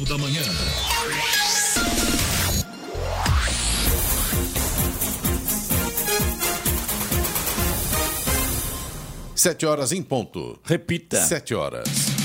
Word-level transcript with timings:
Jornal 0.00 0.04
da 0.04 0.18
Manhã. 0.18 0.42
Sete 9.34 9.66
horas 9.66 9.92
em 9.92 10.02
ponto. 10.02 10.58
Repita. 10.64 11.20
Sete 11.20 11.54
horas. 11.54 12.19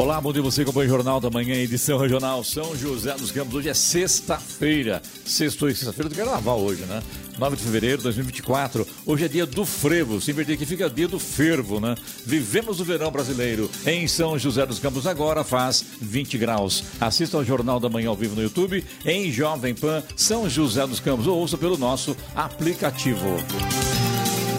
Olá, 0.00 0.18
bom 0.18 0.32
dia 0.32 0.40
você 0.40 0.62
acompanha 0.62 0.86
o 0.86 0.88
Jornal 0.88 1.20
da 1.20 1.28
Manhã, 1.28 1.54
edição 1.56 1.98
regional 1.98 2.42
São 2.42 2.74
José 2.74 3.12
dos 3.12 3.30
Campos. 3.30 3.54
Hoje 3.54 3.68
é 3.68 3.74
sexta-feira, 3.74 5.02
sexta 5.26 5.68
e 5.68 5.74
sexta-feira 5.74 6.08
do 6.08 6.14
Carnaval 6.14 6.58
hoje, 6.58 6.86
né? 6.86 7.02
9 7.38 7.56
de 7.56 7.62
fevereiro 7.62 7.98
de 7.98 8.04
2024. 8.04 8.86
Hoje 9.04 9.26
é 9.26 9.28
dia 9.28 9.44
do 9.44 9.66
frevo, 9.66 10.18
se 10.18 10.30
inverter 10.30 10.54
aqui 10.54 10.64
fica 10.64 10.88
dia 10.88 11.06
do 11.06 11.18
fervo, 11.18 11.80
né? 11.80 11.94
Vivemos 12.24 12.80
o 12.80 12.84
verão 12.84 13.10
brasileiro 13.10 13.70
em 13.84 14.08
São 14.08 14.38
José 14.38 14.64
dos 14.64 14.78
Campos 14.78 15.06
agora 15.06 15.44
faz 15.44 15.84
20 16.00 16.38
graus. 16.38 16.82
Assista 16.98 17.36
ao 17.36 17.44
Jornal 17.44 17.78
da 17.78 17.90
Manhã 17.90 18.08
ao 18.08 18.16
vivo 18.16 18.34
no 18.34 18.42
YouTube 18.42 18.82
em 19.04 19.30
Jovem 19.30 19.74
Pan 19.74 20.02
São 20.16 20.48
José 20.48 20.86
dos 20.86 20.98
Campos 20.98 21.26
ou 21.26 21.38
ouça 21.38 21.58
pelo 21.58 21.76
nosso 21.76 22.16
aplicativo. 22.34 23.36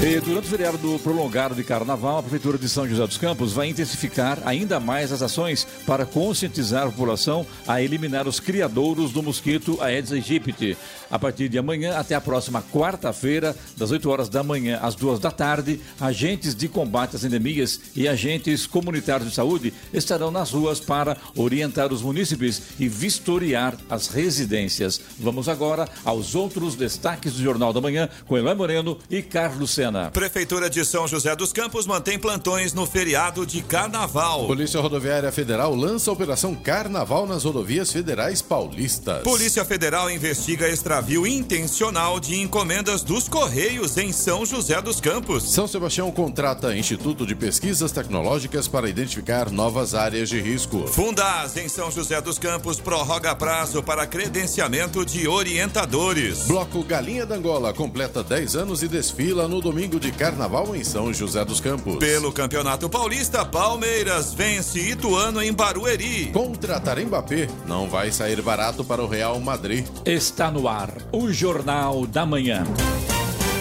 E 0.03 0.19
durante 0.19 0.47
o 0.47 0.49
feriado 0.49 0.79
do 0.79 0.97
prolongado 0.97 1.53
de 1.53 1.63
carnaval, 1.63 2.17
a 2.17 2.23
Prefeitura 2.23 2.57
de 2.57 2.67
São 2.67 2.89
José 2.89 3.05
dos 3.05 3.19
Campos 3.19 3.53
vai 3.53 3.67
intensificar 3.67 4.39
ainda 4.43 4.79
mais 4.79 5.11
as 5.11 5.21
ações 5.21 5.67
para 5.85 6.07
conscientizar 6.07 6.87
a 6.87 6.89
população 6.89 7.45
a 7.67 7.83
eliminar 7.83 8.27
os 8.27 8.39
criadouros 8.39 9.11
do 9.11 9.21
mosquito 9.21 9.79
Aedes 9.79 10.11
aegypti. 10.11 10.75
A 11.11 11.19
partir 11.19 11.49
de 11.49 11.59
amanhã 11.59 11.97
até 11.97 12.15
a 12.15 12.21
próxima 12.21 12.63
quarta-feira, 12.73 13.55
das 13.77 13.91
8 13.91 14.09
horas 14.09 14.27
da 14.27 14.41
manhã 14.41 14.79
às 14.81 14.95
2 14.95 15.19
da 15.19 15.29
tarde, 15.29 15.79
agentes 15.99 16.55
de 16.55 16.67
combate 16.67 17.15
às 17.15 17.23
endemias 17.23 17.79
e 17.95 18.07
agentes 18.07 18.65
comunitários 18.65 19.29
de 19.29 19.35
saúde 19.35 19.71
estarão 19.93 20.31
nas 20.31 20.49
ruas 20.49 20.79
para 20.79 21.15
orientar 21.35 21.93
os 21.93 22.01
munícipes 22.01 22.59
e 22.79 22.87
vistoriar 22.87 23.77
as 23.87 24.07
residências. 24.07 24.99
Vamos 25.19 25.47
agora 25.47 25.87
aos 26.03 26.33
outros 26.33 26.73
destaques 26.73 27.33
do 27.33 27.43
Jornal 27.43 27.71
da 27.71 27.81
Manhã 27.81 28.09
com 28.25 28.35
Elan 28.35 28.55
Moreno 28.55 28.97
e 29.07 29.21
Carlos 29.21 29.69
Sena. 29.69 29.90
Prefeitura 30.13 30.69
de 30.69 30.85
São 30.85 31.07
José 31.07 31.35
dos 31.35 31.51
Campos 31.51 31.85
mantém 31.85 32.17
plantões 32.17 32.73
no 32.73 32.85
feriado 32.85 33.45
de 33.45 33.61
Carnaval. 33.61 34.47
Polícia 34.47 34.79
Rodoviária 34.79 35.31
Federal 35.31 35.75
lança 35.75 36.09
a 36.09 36.13
Operação 36.13 36.55
Carnaval 36.55 37.27
nas 37.27 37.43
rodovias 37.43 37.91
federais 37.91 38.41
paulistas. 38.41 39.23
Polícia 39.23 39.65
Federal 39.65 40.09
investiga 40.09 40.69
extravio 40.69 41.27
intencional 41.27 42.19
de 42.19 42.39
encomendas 42.39 43.03
dos 43.03 43.27
Correios 43.27 43.97
em 43.97 44.13
São 44.13 44.45
José 44.45 44.81
dos 44.81 45.01
Campos. 45.01 45.43
São 45.51 45.67
Sebastião 45.67 46.09
contrata 46.11 46.75
Instituto 46.75 47.25
de 47.25 47.35
Pesquisas 47.35 47.91
Tecnológicas 47.91 48.67
para 48.67 48.89
identificar 48.89 49.51
novas 49.51 49.93
áreas 49.93 50.29
de 50.29 50.39
risco. 50.39 50.87
Fundas 50.87 51.57
em 51.57 51.67
São 51.67 51.91
José 51.91 52.21
dos 52.21 52.39
Campos 52.39 52.79
prorroga 52.79 53.35
prazo 53.35 53.83
para 53.83 54.07
credenciamento 54.07 55.05
de 55.05 55.27
orientadores. 55.27 56.47
Bloco 56.47 56.83
Galinha 56.83 57.25
da 57.25 57.35
Angola 57.35 57.73
completa 57.73 58.23
10 58.23 58.55
anos 58.55 58.83
e 58.83 58.87
desfila 58.87 59.47
no 59.47 59.59
domingo 59.59 59.80
de 59.87 60.11
carnaval 60.11 60.75
em 60.75 60.83
São 60.83 61.13
José 61.13 61.43
dos 61.43 61.59
Campos. 61.59 61.97
Pelo 61.97 62.31
Campeonato 62.31 62.89
Paulista, 62.89 63.45
Palmeiras 63.45 64.33
vence 64.33 64.79
Ituano 64.79 65.41
em 65.41 65.53
Barueri. 65.53 66.31
Contratar 66.31 66.99
Mbappé 66.99 67.47
não 67.65 67.89
vai 67.89 68.11
sair 68.11 68.41
barato 68.41 68.83
para 68.83 69.01
o 69.01 69.07
Real 69.07 69.39
Madrid. 69.39 69.85
Está 70.05 70.51
no 70.51 70.67
ar 70.67 70.91
o 71.11 71.31
Jornal 71.31 72.05
da 72.05 72.25
Manhã. 72.25 72.63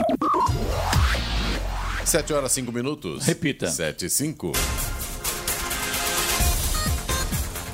7 2.04 2.34
horas 2.34 2.52
5 2.52 2.70
minutos. 2.70 3.24
Repita. 3.24 3.70
7 3.70 4.04
e 4.04 4.10
5. 4.10 4.52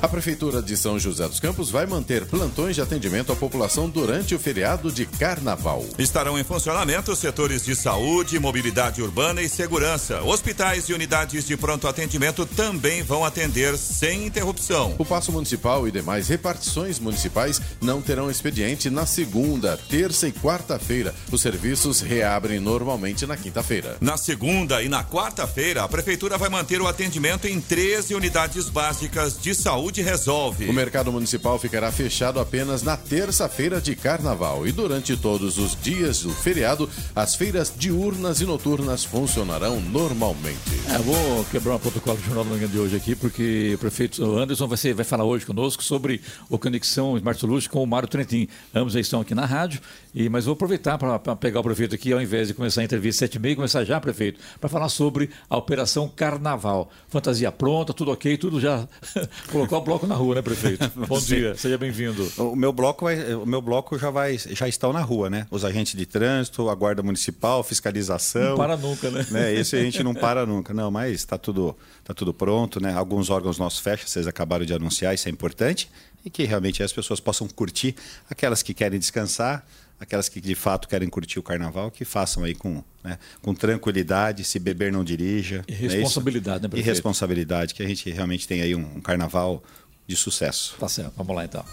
A 0.09 0.17
Prefeitura 0.19 0.59
de 0.59 0.75
São 0.75 0.97
José 0.97 1.27
dos 1.27 1.39
Campos 1.39 1.69
vai 1.69 1.85
manter 1.85 2.25
plantões 2.25 2.73
de 2.73 2.81
atendimento 2.81 3.31
à 3.31 3.35
população 3.35 3.87
durante 3.87 4.33
o 4.33 4.39
feriado 4.39 4.91
de 4.91 5.05
Carnaval. 5.05 5.85
Estarão 5.99 6.37
em 6.39 6.43
funcionamento 6.43 7.15
setores 7.15 7.63
de 7.63 7.75
saúde, 7.75 8.39
mobilidade 8.39 9.03
urbana 9.03 9.39
e 9.43 9.47
segurança. 9.47 10.23
Hospitais 10.23 10.89
e 10.89 10.93
unidades 10.93 11.45
de 11.45 11.55
pronto 11.55 11.87
atendimento 11.87 12.43
também 12.47 13.03
vão 13.03 13.23
atender 13.23 13.77
sem 13.77 14.25
interrupção. 14.25 14.95
O 14.97 15.05
Paço 15.05 15.31
Municipal 15.31 15.87
e 15.87 15.91
demais 15.91 16.27
repartições 16.27 16.97
municipais 16.97 17.61
não 17.79 18.01
terão 18.01 18.31
expediente 18.31 18.89
na 18.89 19.05
segunda, 19.05 19.77
terça 19.77 20.27
e 20.27 20.31
quarta-feira. 20.31 21.13
Os 21.31 21.39
serviços 21.39 22.01
reabrem 22.01 22.59
normalmente 22.59 23.27
na 23.27 23.37
quinta-feira. 23.37 23.95
Na 24.01 24.17
segunda 24.17 24.81
e 24.81 24.89
na 24.89 25.03
quarta-feira, 25.03 25.83
a 25.83 25.87
Prefeitura 25.87 26.35
vai 26.35 26.49
manter 26.49 26.81
o 26.81 26.87
atendimento 26.87 27.47
em 27.47 27.61
13 27.61 28.15
unidades 28.15 28.69
básicas 28.69 29.39
de 29.39 29.53
saúde 29.53 29.98
resolve. 30.01 30.65
O 30.69 30.73
mercado 30.73 31.11
municipal 31.11 31.57
ficará 31.59 31.91
fechado 31.91 32.39
apenas 32.39 32.83
na 32.83 32.95
terça-feira 32.95 33.81
de 33.81 33.95
carnaval 33.95 34.67
e 34.67 34.71
durante 34.71 35.15
todos 35.17 35.57
os 35.57 35.75
dias 35.81 36.21
do 36.21 36.31
feriado, 36.31 36.89
as 37.15 37.35
feiras 37.35 37.73
diurnas 37.75 38.41
e 38.41 38.45
noturnas 38.45 39.03
funcionarão 39.03 39.79
normalmente. 39.79 40.59
É, 40.89 40.97
vou 40.97 41.43
quebrar 41.45 41.75
o 41.75 41.79
protocolo 41.79 42.17
do 42.17 42.23
Jornal 42.23 42.43
da 42.43 42.49
Manhã 42.51 42.67
de 42.67 42.79
hoje 42.79 42.95
aqui, 42.95 43.15
porque 43.15 43.73
o 43.75 43.77
prefeito 43.77 44.37
Anderson 44.37 44.67
vai, 44.67 44.77
ser, 44.77 44.93
vai 44.93 45.05
falar 45.05 45.23
hoje 45.23 45.45
conosco 45.45 45.83
sobre 45.83 46.21
o 46.49 46.57
Conexão 46.57 47.17
Smart 47.17 47.39
Solutions 47.39 47.67
com 47.67 47.83
o 47.83 47.87
Mário 47.87 48.07
Trentin. 48.07 48.47
Ambos 48.73 48.93
já 48.93 48.99
estão 48.99 49.21
aqui 49.21 49.35
na 49.35 49.45
rádio, 49.45 49.81
e, 50.13 50.29
mas 50.29 50.45
vou 50.45 50.53
aproveitar 50.53 50.97
para 50.97 51.35
pegar 51.35 51.59
o 51.59 51.63
prefeito 51.63 51.95
aqui, 51.95 52.11
ao 52.11 52.21
invés 52.21 52.47
de 52.47 52.53
começar 52.53 52.81
a 52.81 52.83
entrevista 52.83 53.19
7 53.19 53.35
e 53.35 53.39
meia, 53.39 53.55
começar 53.55 53.83
já, 53.83 53.99
prefeito, 53.99 54.39
para 54.59 54.69
falar 54.69 54.89
sobre 54.89 55.29
a 55.49 55.57
Operação 55.57 56.07
Carnaval. 56.07 56.89
Fantasia 57.07 57.51
pronta, 57.51 57.93
tudo 57.93 58.11
ok, 58.11 58.37
tudo 58.37 58.59
já 58.59 58.87
colocou 59.51 59.77
o 59.77 59.81
bloco 59.89 60.05
na 60.05 60.13
rua, 60.13 60.35
né, 60.35 60.41
prefeito? 60.43 60.87
Bom 61.07 61.19
dia, 61.19 61.55
seja 61.55 61.75
bem-vindo. 61.75 62.31
O 62.37 62.55
meu 62.55 62.71
bloco 62.71 63.05
vai, 63.05 63.33
o 63.33 63.45
meu 63.45 63.59
bloco 63.59 63.97
já 63.97 64.11
vai, 64.11 64.37
já 64.37 64.67
estão 64.67 64.93
na 64.93 65.01
rua, 65.01 65.31
né? 65.31 65.47
Os 65.49 65.65
agentes 65.65 65.95
de 65.95 66.05
trânsito, 66.05 66.69
a 66.69 66.75
guarda 66.75 67.01
municipal, 67.01 67.63
fiscalização. 67.63 68.49
Não 68.51 68.57
para 68.57 68.77
nunca, 68.77 69.09
né? 69.09 69.25
né? 69.31 69.53
Esse 69.55 69.75
a 69.75 69.81
gente 69.81 70.03
não 70.03 70.13
para 70.15 70.45
nunca, 70.45 70.75
não. 70.75 70.91
Mas 70.91 71.13
está 71.13 71.39
tudo, 71.39 71.75
tá 72.03 72.13
tudo 72.13 72.31
pronto, 72.31 72.79
né? 72.79 72.93
Alguns 72.93 73.31
órgãos 73.31 73.57
nossos 73.57 73.79
fecham, 73.79 74.07
vocês 74.07 74.27
acabaram 74.27 74.63
de 74.63 74.73
anunciar, 74.73 75.15
isso 75.15 75.27
é 75.27 75.31
importante 75.31 75.89
e 76.23 76.29
que 76.29 76.43
realmente 76.43 76.83
as 76.83 76.91
pessoas 76.91 77.19
possam 77.19 77.47
curtir, 77.47 77.95
aquelas 78.29 78.61
que 78.61 78.73
querem 78.73 78.99
descansar, 78.99 79.65
aquelas 79.99 80.29
que 80.29 80.39
de 80.39 80.55
fato 80.55 80.87
querem 80.87 81.09
curtir 81.09 81.39
o 81.39 81.43
carnaval, 81.43 81.91
que 81.91 82.05
façam 82.05 82.43
aí 82.43 82.55
com, 82.55 82.83
né, 83.03 83.17
com 83.41 83.53
tranquilidade, 83.53 84.43
se 84.43 84.59
beber 84.59 84.91
não 84.91 85.03
dirija. 85.03 85.63
E 85.67 85.73
é 85.73 85.75
responsabilidade, 85.75 86.63
né, 86.63 86.69
E 86.73 86.81
responsabilidade, 86.81 87.73
que 87.73 87.83
a 87.83 87.87
gente 87.87 88.09
realmente 88.09 88.47
tem 88.47 88.61
aí 88.61 88.75
um, 88.75 88.97
um 88.97 89.01
carnaval 89.01 89.63
de 90.07 90.15
sucesso. 90.15 90.75
Tá 90.79 90.87
certo, 90.87 91.13
vamos 91.17 91.35
lá 91.35 91.45
então. 91.45 91.63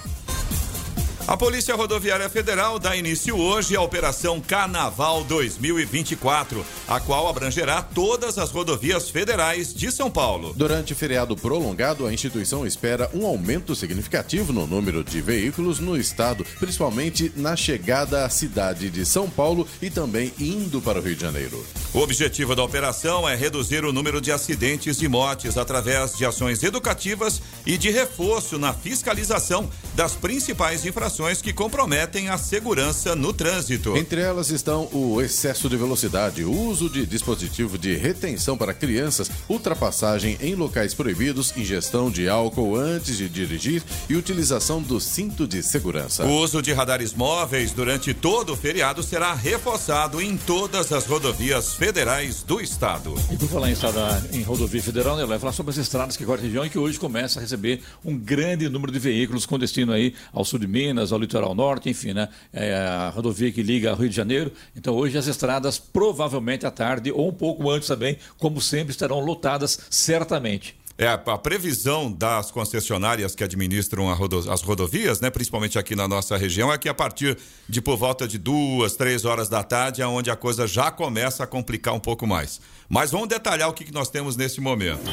A 1.28 1.36
Polícia 1.36 1.74
Rodoviária 1.74 2.28
Federal 2.28 2.78
dá 2.78 2.94
início 2.96 3.36
hoje 3.36 3.74
à 3.74 3.82
Operação 3.82 4.40
Carnaval 4.40 5.24
2024, 5.24 6.64
a 6.86 7.00
qual 7.00 7.26
abrangerá 7.26 7.82
todas 7.82 8.38
as 8.38 8.52
rodovias 8.52 9.10
federais 9.10 9.74
de 9.74 9.90
São 9.90 10.08
Paulo. 10.08 10.54
Durante 10.54 10.92
o 10.92 10.96
feriado 10.96 11.34
prolongado, 11.34 12.06
a 12.06 12.12
instituição 12.14 12.64
espera 12.64 13.10
um 13.12 13.26
aumento 13.26 13.74
significativo 13.74 14.52
no 14.52 14.68
número 14.68 15.02
de 15.02 15.20
veículos 15.20 15.80
no 15.80 15.96
estado, 15.96 16.46
principalmente 16.60 17.32
na 17.34 17.56
chegada 17.56 18.24
à 18.24 18.30
cidade 18.30 18.88
de 18.88 19.04
São 19.04 19.28
Paulo 19.28 19.66
e 19.82 19.90
também 19.90 20.32
indo 20.38 20.80
para 20.80 21.00
o 21.00 21.02
Rio 21.02 21.16
de 21.16 21.22
Janeiro. 21.22 21.66
O 21.92 21.98
objetivo 21.98 22.54
da 22.54 22.62
operação 22.62 23.28
é 23.28 23.34
reduzir 23.34 23.84
o 23.84 23.92
número 23.92 24.20
de 24.20 24.30
acidentes 24.30 25.02
e 25.02 25.08
mortes 25.08 25.58
através 25.58 26.12
de 26.12 26.24
ações 26.24 26.62
educativas 26.62 27.42
e 27.64 27.76
de 27.76 27.90
reforço 27.90 28.60
na 28.60 28.72
fiscalização, 28.72 29.68
das 29.96 30.14
principais 30.14 30.84
infrações 30.84 31.40
que 31.40 31.54
comprometem 31.54 32.28
a 32.28 32.36
segurança 32.36 33.16
no 33.16 33.32
trânsito. 33.32 33.96
Entre 33.96 34.20
elas 34.20 34.50
estão 34.50 34.90
o 34.92 35.22
excesso 35.22 35.70
de 35.70 35.76
velocidade, 35.76 36.44
o 36.44 36.52
uso 36.52 36.90
de 36.90 37.06
dispositivo 37.06 37.78
de 37.78 37.96
retenção 37.96 38.58
para 38.58 38.74
crianças, 38.74 39.30
ultrapassagem 39.48 40.36
em 40.42 40.54
locais 40.54 40.92
proibidos, 40.92 41.56
ingestão 41.56 42.10
de 42.10 42.28
álcool 42.28 42.76
antes 42.76 43.16
de 43.16 43.26
dirigir 43.26 43.82
e 44.06 44.14
utilização 44.14 44.82
do 44.82 45.00
cinto 45.00 45.48
de 45.48 45.62
segurança. 45.62 46.26
O 46.26 46.42
uso 46.42 46.60
de 46.60 46.74
radares 46.74 47.14
móveis 47.14 47.72
durante 47.72 48.12
todo 48.12 48.52
o 48.52 48.56
feriado 48.56 49.02
será 49.02 49.32
reforçado 49.32 50.20
em 50.20 50.36
todas 50.36 50.92
as 50.92 51.06
rodovias 51.06 51.72
federais 51.72 52.42
do 52.42 52.60
estado. 52.60 53.14
E 53.32 53.36
por 53.36 53.48
falar 53.48 53.70
em, 53.70 53.72
estrada, 53.72 54.28
em 54.30 54.42
rodovia 54.42 54.82
federal, 54.82 55.16
né, 55.16 55.24
vai 55.24 55.38
falar 55.38 55.52
sobre 55.52 55.70
as 55.70 55.78
estradas 55.78 56.18
que 56.18 56.24
cortam 56.26 56.44
a 56.44 56.46
região 56.46 56.66
e 56.66 56.70
que 56.70 56.78
hoje 56.78 56.98
começa 56.98 57.38
a 57.38 57.42
receber 57.42 57.80
um 58.04 58.14
grande 58.18 58.68
número 58.68 58.92
de 58.92 58.98
veículos 58.98 59.46
com 59.46 59.58
destino 59.58 59.85
aí 59.92 60.14
ao 60.32 60.44
sul 60.44 60.58
de 60.58 60.66
Minas, 60.66 61.12
ao 61.12 61.18
litoral 61.18 61.54
norte, 61.54 61.88
enfim, 61.88 62.12
né? 62.12 62.28
É 62.52 62.74
a 62.74 63.10
rodovia 63.10 63.50
que 63.52 63.62
liga 63.62 63.90
ao 63.90 63.96
Rio 63.96 64.08
de 64.08 64.16
Janeiro. 64.16 64.52
Então 64.74 64.94
hoje 64.94 65.16
as 65.18 65.26
estradas 65.26 65.78
provavelmente 65.78 66.66
à 66.66 66.70
tarde 66.70 67.10
ou 67.12 67.28
um 67.28 67.32
pouco 67.32 67.70
antes 67.70 67.88
também, 67.88 68.18
como 68.38 68.60
sempre, 68.60 68.90
estarão 68.90 69.20
lotadas 69.20 69.78
certamente. 69.90 70.76
É, 70.98 71.06
a 71.08 71.18
previsão 71.18 72.10
das 72.10 72.50
concessionárias 72.50 73.34
que 73.34 73.44
administram 73.44 74.10
rodo, 74.14 74.50
as 74.50 74.62
rodovias, 74.62 75.20
né, 75.20 75.28
principalmente 75.28 75.78
aqui 75.78 75.94
na 75.94 76.08
nossa 76.08 76.38
região, 76.38 76.72
é 76.72 76.78
que 76.78 76.88
a 76.88 76.94
partir 76.94 77.36
de 77.68 77.82
por 77.82 77.98
volta 77.98 78.26
de 78.26 78.38
duas, 78.38 78.94
três 78.94 79.26
horas 79.26 79.46
da 79.46 79.62
tarde 79.62 80.00
é 80.00 80.06
onde 80.06 80.30
a 80.30 80.36
coisa 80.36 80.66
já 80.66 80.90
começa 80.90 81.44
a 81.44 81.46
complicar 81.46 81.92
um 81.92 82.00
pouco 82.00 82.26
mais. 82.26 82.62
Mas 82.88 83.10
vamos 83.10 83.28
detalhar 83.28 83.68
o 83.68 83.72
que 83.72 83.92
nós 83.92 84.08
temos 84.08 84.36
nesse 84.36 84.60
momento. 84.60 85.10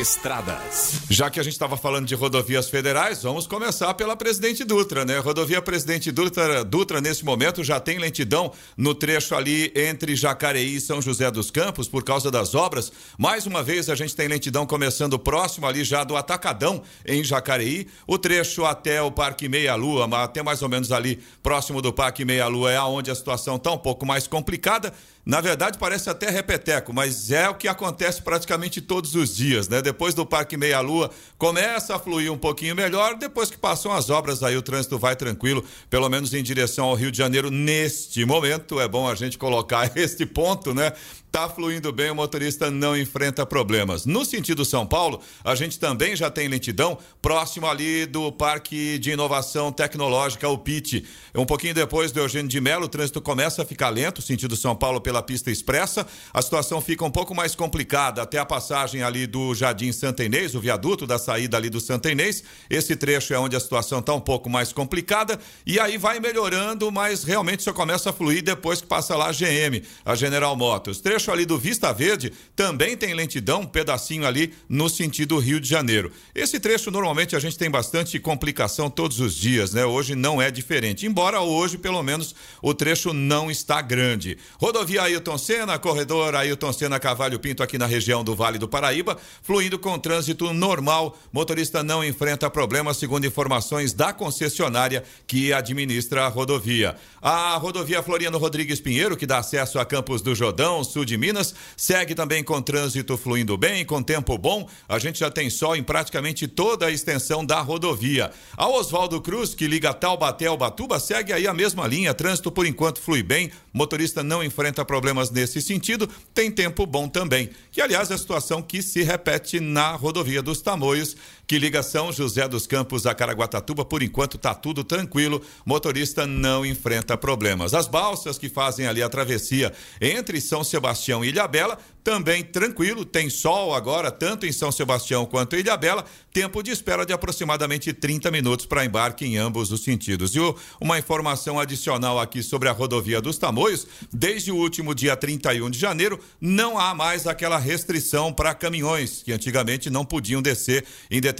Estradas. 0.00 1.00
Já 1.10 1.28
que 1.28 1.40
a 1.40 1.42
gente 1.42 1.54
estava 1.54 1.76
falando 1.76 2.06
de 2.06 2.14
rodovias 2.14 2.70
federais, 2.70 3.22
vamos 3.22 3.46
começar 3.46 3.92
pela 3.94 4.14
Presidente 4.16 4.64
Dutra, 4.64 5.04
né? 5.04 5.18
Rodovia 5.18 5.60
Presidente 5.60 6.12
Dutra, 6.12 6.64
Dutra 6.64 7.00
nesse 7.00 7.24
momento 7.24 7.64
já 7.64 7.80
tem 7.80 7.98
lentidão 7.98 8.52
no 8.76 8.94
trecho 8.94 9.34
ali 9.34 9.72
entre 9.74 10.14
Jacareí 10.14 10.76
e 10.76 10.80
São 10.80 11.02
José 11.02 11.30
dos 11.30 11.50
Campos 11.50 11.88
por 11.88 12.04
causa 12.04 12.30
das 12.30 12.54
obras. 12.54 12.92
Mais 13.18 13.46
uma 13.46 13.62
vez 13.62 13.90
a 13.90 13.96
gente 13.96 14.14
tem 14.14 14.28
lentidão 14.28 14.64
começando 14.64 15.18
próximo 15.18 15.66
ali 15.66 15.82
já 15.82 16.04
do 16.04 16.16
Atacadão 16.16 16.82
em 17.04 17.24
Jacareí. 17.24 17.88
O 18.06 18.16
trecho 18.16 18.64
até 18.64 19.02
o 19.02 19.10
Parque 19.10 19.48
Meia 19.48 19.74
Lua, 19.74 20.08
até 20.22 20.42
mais 20.42 20.62
ou 20.62 20.68
menos 20.68 20.92
ali 20.92 21.18
próximo 21.42 21.82
do 21.82 21.92
Parque 21.92 22.24
Meia 22.24 22.46
Lua 22.46 22.70
é 22.70 22.80
onde 22.80 23.10
a 23.10 23.14
situação 23.14 23.56
está 23.56 23.72
um 23.72 23.78
pouco 23.78 24.06
mais 24.06 24.26
complicada. 24.26 24.94
Na 25.30 25.40
verdade, 25.40 25.78
parece 25.78 26.10
até 26.10 26.28
repeteco, 26.28 26.92
mas 26.92 27.30
é 27.30 27.48
o 27.48 27.54
que 27.54 27.68
acontece 27.68 28.20
praticamente 28.20 28.80
todos 28.80 29.14
os 29.14 29.36
dias, 29.36 29.68
né? 29.68 29.80
Depois 29.80 30.12
do 30.12 30.26
Parque 30.26 30.56
Meia 30.56 30.80
Lua, 30.80 31.08
começa 31.38 31.94
a 31.94 32.00
fluir 32.00 32.32
um 32.32 32.36
pouquinho 32.36 32.74
melhor. 32.74 33.14
Depois 33.14 33.48
que 33.48 33.56
passam 33.56 33.92
as 33.92 34.10
obras, 34.10 34.42
aí 34.42 34.56
o 34.56 34.62
trânsito 34.62 34.98
vai 34.98 35.14
tranquilo, 35.14 35.64
pelo 35.88 36.08
menos 36.08 36.34
em 36.34 36.42
direção 36.42 36.86
ao 36.86 36.96
Rio 36.96 37.12
de 37.12 37.18
Janeiro 37.18 37.48
neste 37.48 38.24
momento. 38.24 38.80
É 38.80 38.88
bom 38.88 39.08
a 39.08 39.14
gente 39.14 39.38
colocar 39.38 39.88
este 39.96 40.26
ponto, 40.26 40.74
né? 40.74 40.92
Tá 41.30 41.48
fluindo 41.48 41.92
bem, 41.92 42.10
o 42.10 42.14
motorista 42.14 42.72
não 42.72 42.96
enfrenta 42.96 43.46
problemas. 43.46 44.04
No 44.04 44.24
sentido 44.24 44.64
São 44.64 44.84
Paulo, 44.84 45.20
a 45.44 45.54
gente 45.54 45.78
também 45.78 46.16
já 46.16 46.28
tem 46.28 46.48
lentidão 46.48 46.98
próximo 47.22 47.68
ali 47.68 48.04
do 48.04 48.32
Parque 48.32 48.98
de 48.98 49.12
Inovação 49.12 49.70
Tecnológica, 49.70 50.48
o 50.48 50.58
PIT. 50.58 51.04
Um 51.32 51.46
pouquinho 51.46 51.72
depois 51.72 52.10
do 52.10 52.18
Eugênio 52.18 52.48
de 52.48 52.60
Melo, 52.60 52.86
o 52.86 52.88
trânsito 52.88 53.20
começa 53.20 53.62
a 53.62 53.64
ficar 53.64 53.90
lento, 53.90 54.20
sentido 54.20 54.56
São 54.56 54.74
Paulo 54.74 55.00
pela 55.00 55.19
pista 55.22 55.50
expressa. 55.50 56.06
A 56.32 56.42
situação 56.42 56.80
fica 56.80 57.04
um 57.04 57.10
pouco 57.10 57.34
mais 57.34 57.54
complicada 57.54 58.22
até 58.22 58.38
a 58.38 58.46
passagem 58.46 59.02
ali 59.02 59.26
do 59.26 59.54
Jardim 59.54 59.92
Santa 59.92 60.24
Inês, 60.24 60.54
o 60.54 60.60
viaduto 60.60 61.06
da 61.06 61.18
saída 61.18 61.56
ali 61.56 61.70
do 61.70 61.80
Santa 61.80 62.10
Inês. 62.10 62.42
Esse 62.68 62.96
trecho 62.96 63.34
é 63.34 63.38
onde 63.38 63.56
a 63.56 63.60
situação 63.60 64.00
está 64.00 64.14
um 64.14 64.20
pouco 64.20 64.48
mais 64.48 64.72
complicada 64.72 65.38
e 65.66 65.78
aí 65.78 65.98
vai 65.98 66.20
melhorando, 66.20 66.90
mas 66.90 67.24
realmente 67.24 67.62
só 67.62 67.72
começa 67.72 68.10
a 68.10 68.12
fluir 68.12 68.42
depois 68.42 68.80
que 68.80 68.86
passa 68.86 69.16
lá 69.16 69.28
a 69.28 69.32
GM, 69.32 69.82
a 70.04 70.14
General 70.14 70.56
Motors. 70.56 71.00
Trecho 71.00 71.30
ali 71.30 71.44
do 71.44 71.58
Vista 71.58 71.92
Verde 71.92 72.32
também 72.54 72.96
tem 72.96 73.14
lentidão, 73.14 73.62
um 73.62 73.66
pedacinho 73.66 74.26
ali 74.26 74.54
no 74.68 74.88
sentido 74.88 75.38
Rio 75.38 75.60
de 75.60 75.68
Janeiro. 75.68 76.12
Esse 76.34 76.60
trecho 76.60 76.90
normalmente 76.90 77.34
a 77.36 77.38
gente 77.38 77.58
tem 77.58 77.70
bastante 77.70 78.18
complicação 78.18 78.90
todos 78.90 79.20
os 79.20 79.34
dias, 79.34 79.72
né? 79.72 79.84
Hoje 79.84 80.14
não 80.14 80.40
é 80.40 80.50
diferente, 80.50 81.06
embora 81.06 81.40
hoje 81.40 81.78
pelo 81.78 82.02
menos 82.02 82.34
o 82.62 82.74
trecho 82.74 83.12
não 83.12 83.50
está 83.50 83.80
grande. 83.82 84.38
Rodovia 84.58 84.99
Ailton 85.00 85.38
Senna, 85.38 85.78
corredor 85.78 86.34
Ailton 86.34 86.72
Senna 86.72 87.00
Cavalho 87.00 87.38
Pinto 87.38 87.62
aqui 87.62 87.78
na 87.78 87.86
região 87.86 88.22
do 88.22 88.36
Vale 88.36 88.58
do 88.58 88.68
Paraíba, 88.68 89.16
fluindo 89.42 89.78
com 89.78 89.98
trânsito 89.98 90.52
normal. 90.52 91.16
Motorista 91.32 91.82
não 91.82 92.04
enfrenta 92.04 92.50
problemas, 92.50 92.98
segundo 92.98 93.26
informações 93.26 93.92
da 93.92 94.12
concessionária 94.12 95.02
que 95.26 95.52
administra 95.52 96.26
a 96.26 96.28
rodovia. 96.28 96.96
A 97.20 97.56
rodovia 97.56 98.02
Floriano 98.02 98.38
Rodrigues 98.38 98.80
Pinheiro, 98.80 99.16
que 99.16 99.26
dá 99.26 99.38
acesso 99.38 99.78
a 99.78 99.84
Campos 99.84 100.22
do 100.22 100.34
Jordão, 100.34 100.84
sul 100.84 101.04
de 101.04 101.16
Minas, 101.16 101.54
segue 101.76 102.14
também 102.14 102.44
com 102.44 102.60
trânsito 102.60 103.16
fluindo 103.16 103.56
bem, 103.56 103.84
com 103.84 104.02
tempo 104.02 104.36
bom. 104.38 104.68
A 104.88 104.98
gente 104.98 105.20
já 105.20 105.30
tem 105.30 105.50
sol 105.50 105.74
em 105.76 105.82
praticamente 105.82 106.46
toda 106.46 106.86
a 106.86 106.90
extensão 106.90 107.44
da 107.44 107.60
rodovia. 107.60 108.30
A 108.56 108.68
Oswaldo 108.68 109.20
Cruz, 109.20 109.54
que 109.54 109.66
liga 109.66 109.94
Taubaté 109.94 110.46
ao 110.46 110.56
Batuba, 110.56 111.00
segue 111.00 111.32
aí 111.32 111.46
a 111.46 111.54
mesma 111.54 111.86
linha. 111.86 112.14
Trânsito 112.14 112.50
por 112.50 112.66
enquanto 112.66 113.00
flui 113.00 113.22
bem. 113.22 113.50
Motorista 113.72 114.22
não 114.22 114.42
enfrenta 114.42 114.84
problemas 114.84 115.30
nesse 115.30 115.62
sentido. 115.62 116.08
Tem 116.34 116.50
tempo 116.50 116.84
bom 116.86 117.08
também. 117.08 117.50
Que, 117.70 117.80
aliás, 117.80 118.10
é 118.10 118.14
a 118.14 118.18
situação 118.18 118.60
que 118.62 118.82
se 118.82 119.02
repete 119.02 119.60
na 119.60 119.92
rodovia 119.92 120.42
dos 120.42 120.60
Tamoios, 120.60 121.16
que 121.50 121.58
liga 121.58 121.82
São 121.82 122.12
José 122.12 122.46
dos 122.46 122.64
Campos 122.64 123.06
a 123.06 123.12
Caraguatatuba. 123.12 123.84
Por 123.84 124.04
enquanto 124.04 124.36
está 124.36 124.54
tudo 124.54 124.84
tranquilo. 124.84 125.42
Motorista 125.66 126.24
não 126.24 126.64
enfrenta 126.64 127.16
problemas. 127.16 127.74
As 127.74 127.88
balsas 127.88 128.38
que 128.38 128.48
fazem 128.48 128.86
ali 128.86 129.02
a 129.02 129.08
travessia 129.08 129.72
entre 130.00 130.40
São 130.40 130.62
Sebastião 130.62 131.24
e 131.24 131.30
Ilhabela, 131.30 131.76
também 132.04 132.44
tranquilo, 132.44 133.04
tem 133.04 133.28
sol 133.28 133.74
agora, 133.74 134.12
tanto 134.12 134.46
em 134.46 134.52
São 134.52 134.70
Sebastião 134.70 135.26
quanto 135.26 135.56
em 135.56 135.58
Ilhabela, 135.58 136.04
tempo 136.32 136.62
de 136.62 136.70
espera 136.70 137.04
de 137.04 137.12
aproximadamente 137.12 137.92
30 137.92 138.30
minutos 138.30 138.64
para 138.64 138.84
embarque 138.84 139.26
em 139.26 139.36
ambos 139.36 139.72
os 139.72 139.82
sentidos. 139.82 140.36
E 140.36 140.38
uma 140.80 141.00
informação 141.00 141.58
adicional 141.58 142.20
aqui 142.20 142.44
sobre 142.44 142.68
a 142.68 142.72
rodovia 142.72 143.20
dos 143.20 143.38
Tamoios, 143.38 143.88
desde 144.12 144.52
o 144.52 144.56
último 144.56 144.94
dia 144.94 145.16
31 145.16 145.68
de 145.68 145.78
janeiro, 145.80 146.20
não 146.40 146.78
há 146.78 146.94
mais 146.94 147.26
aquela 147.26 147.58
restrição 147.58 148.32
para 148.32 148.54
caminhões, 148.54 149.22
que 149.24 149.32
antigamente 149.32 149.90
não 149.90 150.04
podiam 150.04 150.40
descer 150.40 150.84
em 151.10 151.20
determinados 151.20 151.39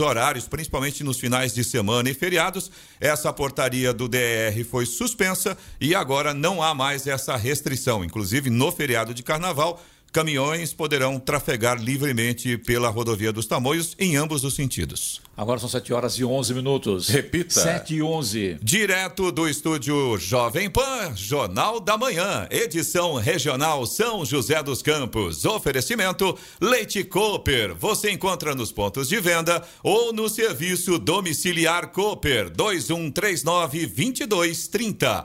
horários, 0.00 0.48
principalmente 0.48 1.04
nos 1.04 1.18
finais 1.18 1.54
de 1.54 1.64
semana 1.64 2.10
e 2.10 2.14
feriados. 2.14 2.70
Essa 3.00 3.32
portaria 3.32 3.92
do 3.92 4.08
DR 4.08 4.64
foi 4.68 4.86
suspensa 4.86 5.56
e 5.80 5.94
agora 5.94 6.34
não 6.34 6.62
há 6.62 6.74
mais 6.74 7.06
essa 7.06 7.36
restrição, 7.36 8.04
inclusive 8.04 8.50
no 8.50 8.70
feriado 8.72 9.14
de 9.14 9.22
carnaval 9.22 9.80
caminhões 10.18 10.72
poderão 10.72 11.20
trafegar 11.20 11.80
livremente 11.80 12.58
pela 12.58 12.88
rodovia 12.88 13.32
dos 13.32 13.46
Tamoios 13.46 13.94
em 14.00 14.16
ambos 14.16 14.42
os 14.42 14.56
sentidos. 14.56 15.20
Agora 15.36 15.60
são 15.60 15.68
7 15.68 15.92
horas 15.92 16.14
e 16.14 16.24
11 16.24 16.54
minutos. 16.54 17.08
Repita. 17.08 17.60
7 17.60 17.94
e 17.94 18.02
11. 18.02 18.58
Direto 18.60 19.30
do 19.30 19.48
estúdio 19.48 20.18
Jovem 20.18 20.68
Pan, 20.68 21.14
Jornal 21.14 21.78
da 21.78 21.96
Manhã, 21.96 22.48
edição 22.50 23.14
regional 23.14 23.86
São 23.86 24.24
José 24.24 24.60
dos 24.60 24.82
Campos. 24.82 25.44
Oferecimento 25.44 26.36
Leite 26.60 27.04
Cooper. 27.04 27.76
Você 27.76 28.10
encontra 28.10 28.52
nos 28.56 28.72
pontos 28.72 29.08
de 29.08 29.20
venda 29.20 29.62
ou 29.80 30.12
no 30.12 30.28
serviço 30.28 30.98
domiciliar 30.98 31.92
Cooper 31.92 32.50
2139 32.50 33.86
2230. 33.86 35.24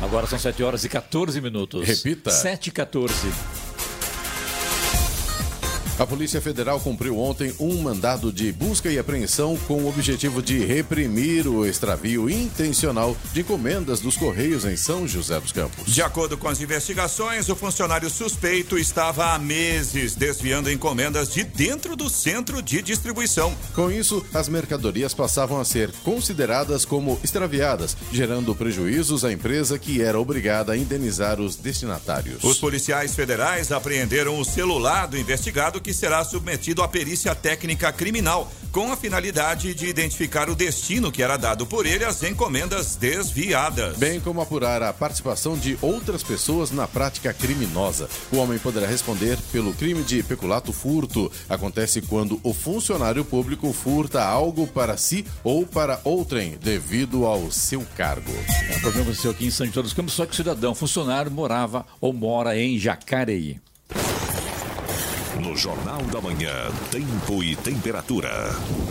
Agora 0.00 0.26
são 0.26 0.38
7 0.38 0.62
horas 0.62 0.84
e 0.84 0.88
14 0.88 1.40
minutos. 1.40 1.86
Repita. 1.86 2.30
7 2.30 2.68
e 2.68 2.70
14. 2.70 3.14
A 5.98 6.06
Polícia 6.06 6.40
Federal 6.40 6.78
cumpriu 6.78 7.18
ontem 7.18 7.52
um 7.58 7.82
mandado 7.82 8.32
de 8.32 8.52
busca 8.52 8.88
e 8.88 9.00
apreensão 9.00 9.56
com 9.66 9.82
o 9.82 9.88
objetivo 9.88 10.40
de 10.40 10.64
reprimir 10.64 11.48
o 11.48 11.66
extravio 11.66 12.30
intencional 12.30 13.16
de 13.32 13.40
encomendas 13.40 13.98
dos 13.98 14.16
Correios 14.16 14.64
em 14.64 14.76
São 14.76 15.08
José 15.08 15.40
dos 15.40 15.50
Campos. 15.50 15.92
De 15.92 16.00
acordo 16.00 16.38
com 16.38 16.46
as 16.46 16.60
investigações, 16.60 17.48
o 17.48 17.56
funcionário 17.56 18.08
suspeito 18.08 18.78
estava 18.78 19.34
há 19.34 19.38
meses 19.40 20.14
desviando 20.14 20.70
encomendas 20.70 21.32
de 21.32 21.42
dentro 21.42 21.96
do 21.96 22.08
centro 22.08 22.62
de 22.62 22.80
distribuição. 22.80 23.52
Com 23.74 23.90
isso, 23.90 24.24
as 24.32 24.48
mercadorias 24.48 25.12
passavam 25.12 25.60
a 25.60 25.64
ser 25.64 25.90
consideradas 26.04 26.84
como 26.84 27.18
extraviadas, 27.24 27.96
gerando 28.12 28.54
prejuízos 28.54 29.24
à 29.24 29.32
empresa 29.32 29.76
que 29.80 30.00
era 30.00 30.20
obrigada 30.20 30.74
a 30.74 30.76
indenizar 30.76 31.40
os 31.40 31.56
destinatários. 31.56 32.44
Os 32.44 32.58
policiais 32.58 33.16
federais 33.16 33.72
apreenderam 33.72 34.38
o 34.38 34.44
celular 34.44 35.08
do 35.08 35.18
investigado 35.18 35.80
que 35.80 35.87
será 35.92 36.24
submetido 36.24 36.82
à 36.82 36.88
perícia 36.88 37.34
técnica 37.34 37.92
criminal, 37.92 38.50
com 38.72 38.92
a 38.92 38.96
finalidade 38.96 39.74
de 39.74 39.86
identificar 39.86 40.48
o 40.50 40.54
destino 40.54 41.10
que 41.10 41.22
era 41.22 41.36
dado 41.36 41.66
por 41.66 41.86
ele 41.86 42.04
às 42.04 42.22
encomendas 42.22 42.96
desviadas. 42.96 43.96
Bem 43.96 44.20
como 44.20 44.40
apurar 44.40 44.82
a 44.82 44.92
participação 44.92 45.56
de 45.56 45.78
outras 45.80 46.22
pessoas 46.22 46.70
na 46.70 46.86
prática 46.86 47.32
criminosa. 47.32 48.08
O 48.30 48.36
homem 48.36 48.58
poderá 48.58 48.86
responder 48.86 49.38
pelo 49.50 49.72
crime 49.72 50.02
de 50.02 50.22
peculato 50.22 50.72
furto. 50.72 51.30
Acontece 51.48 52.02
quando 52.02 52.38
o 52.42 52.52
funcionário 52.52 53.24
público 53.24 53.72
furta 53.72 54.22
algo 54.22 54.66
para 54.66 54.96
si 54.96 55.24
ou 55.42 55.66
para 55.66 56.00
outrem, 56.04 56.58
devido 56.60 57.24
ao 57.24 57.50
seu 57.50 57.84
cargo. 57.96 58.32
É, 58.70 58.76
o 58.76 58.80
problema 58.80 59.02
aconteceu 59.08 59.30
aqui 59.30 59.46
em 59.46 59.50
São 59.50 59.66
José 59.66 59.82
dos 59.82 59.92
Campos, 59.92 60.14
só 60.14 60.26
que 60.26 60.32
o 60.32 60.36
cidadão 60.36 60.74
funcionário 60.74 61.30
morava 61.30 61.86
ou 62.00 62.12
mora 62.12 62.58
em 62.58 62.78
Jacareí. 62.78 63.60
No 65.38 65.56
Jornal 65.56 66.02
da 66.02 66.20
Manhã, 66.20 66.52
tempo 66.90 67.44
e 67.44 67.54
temperatura. 67.54 68.28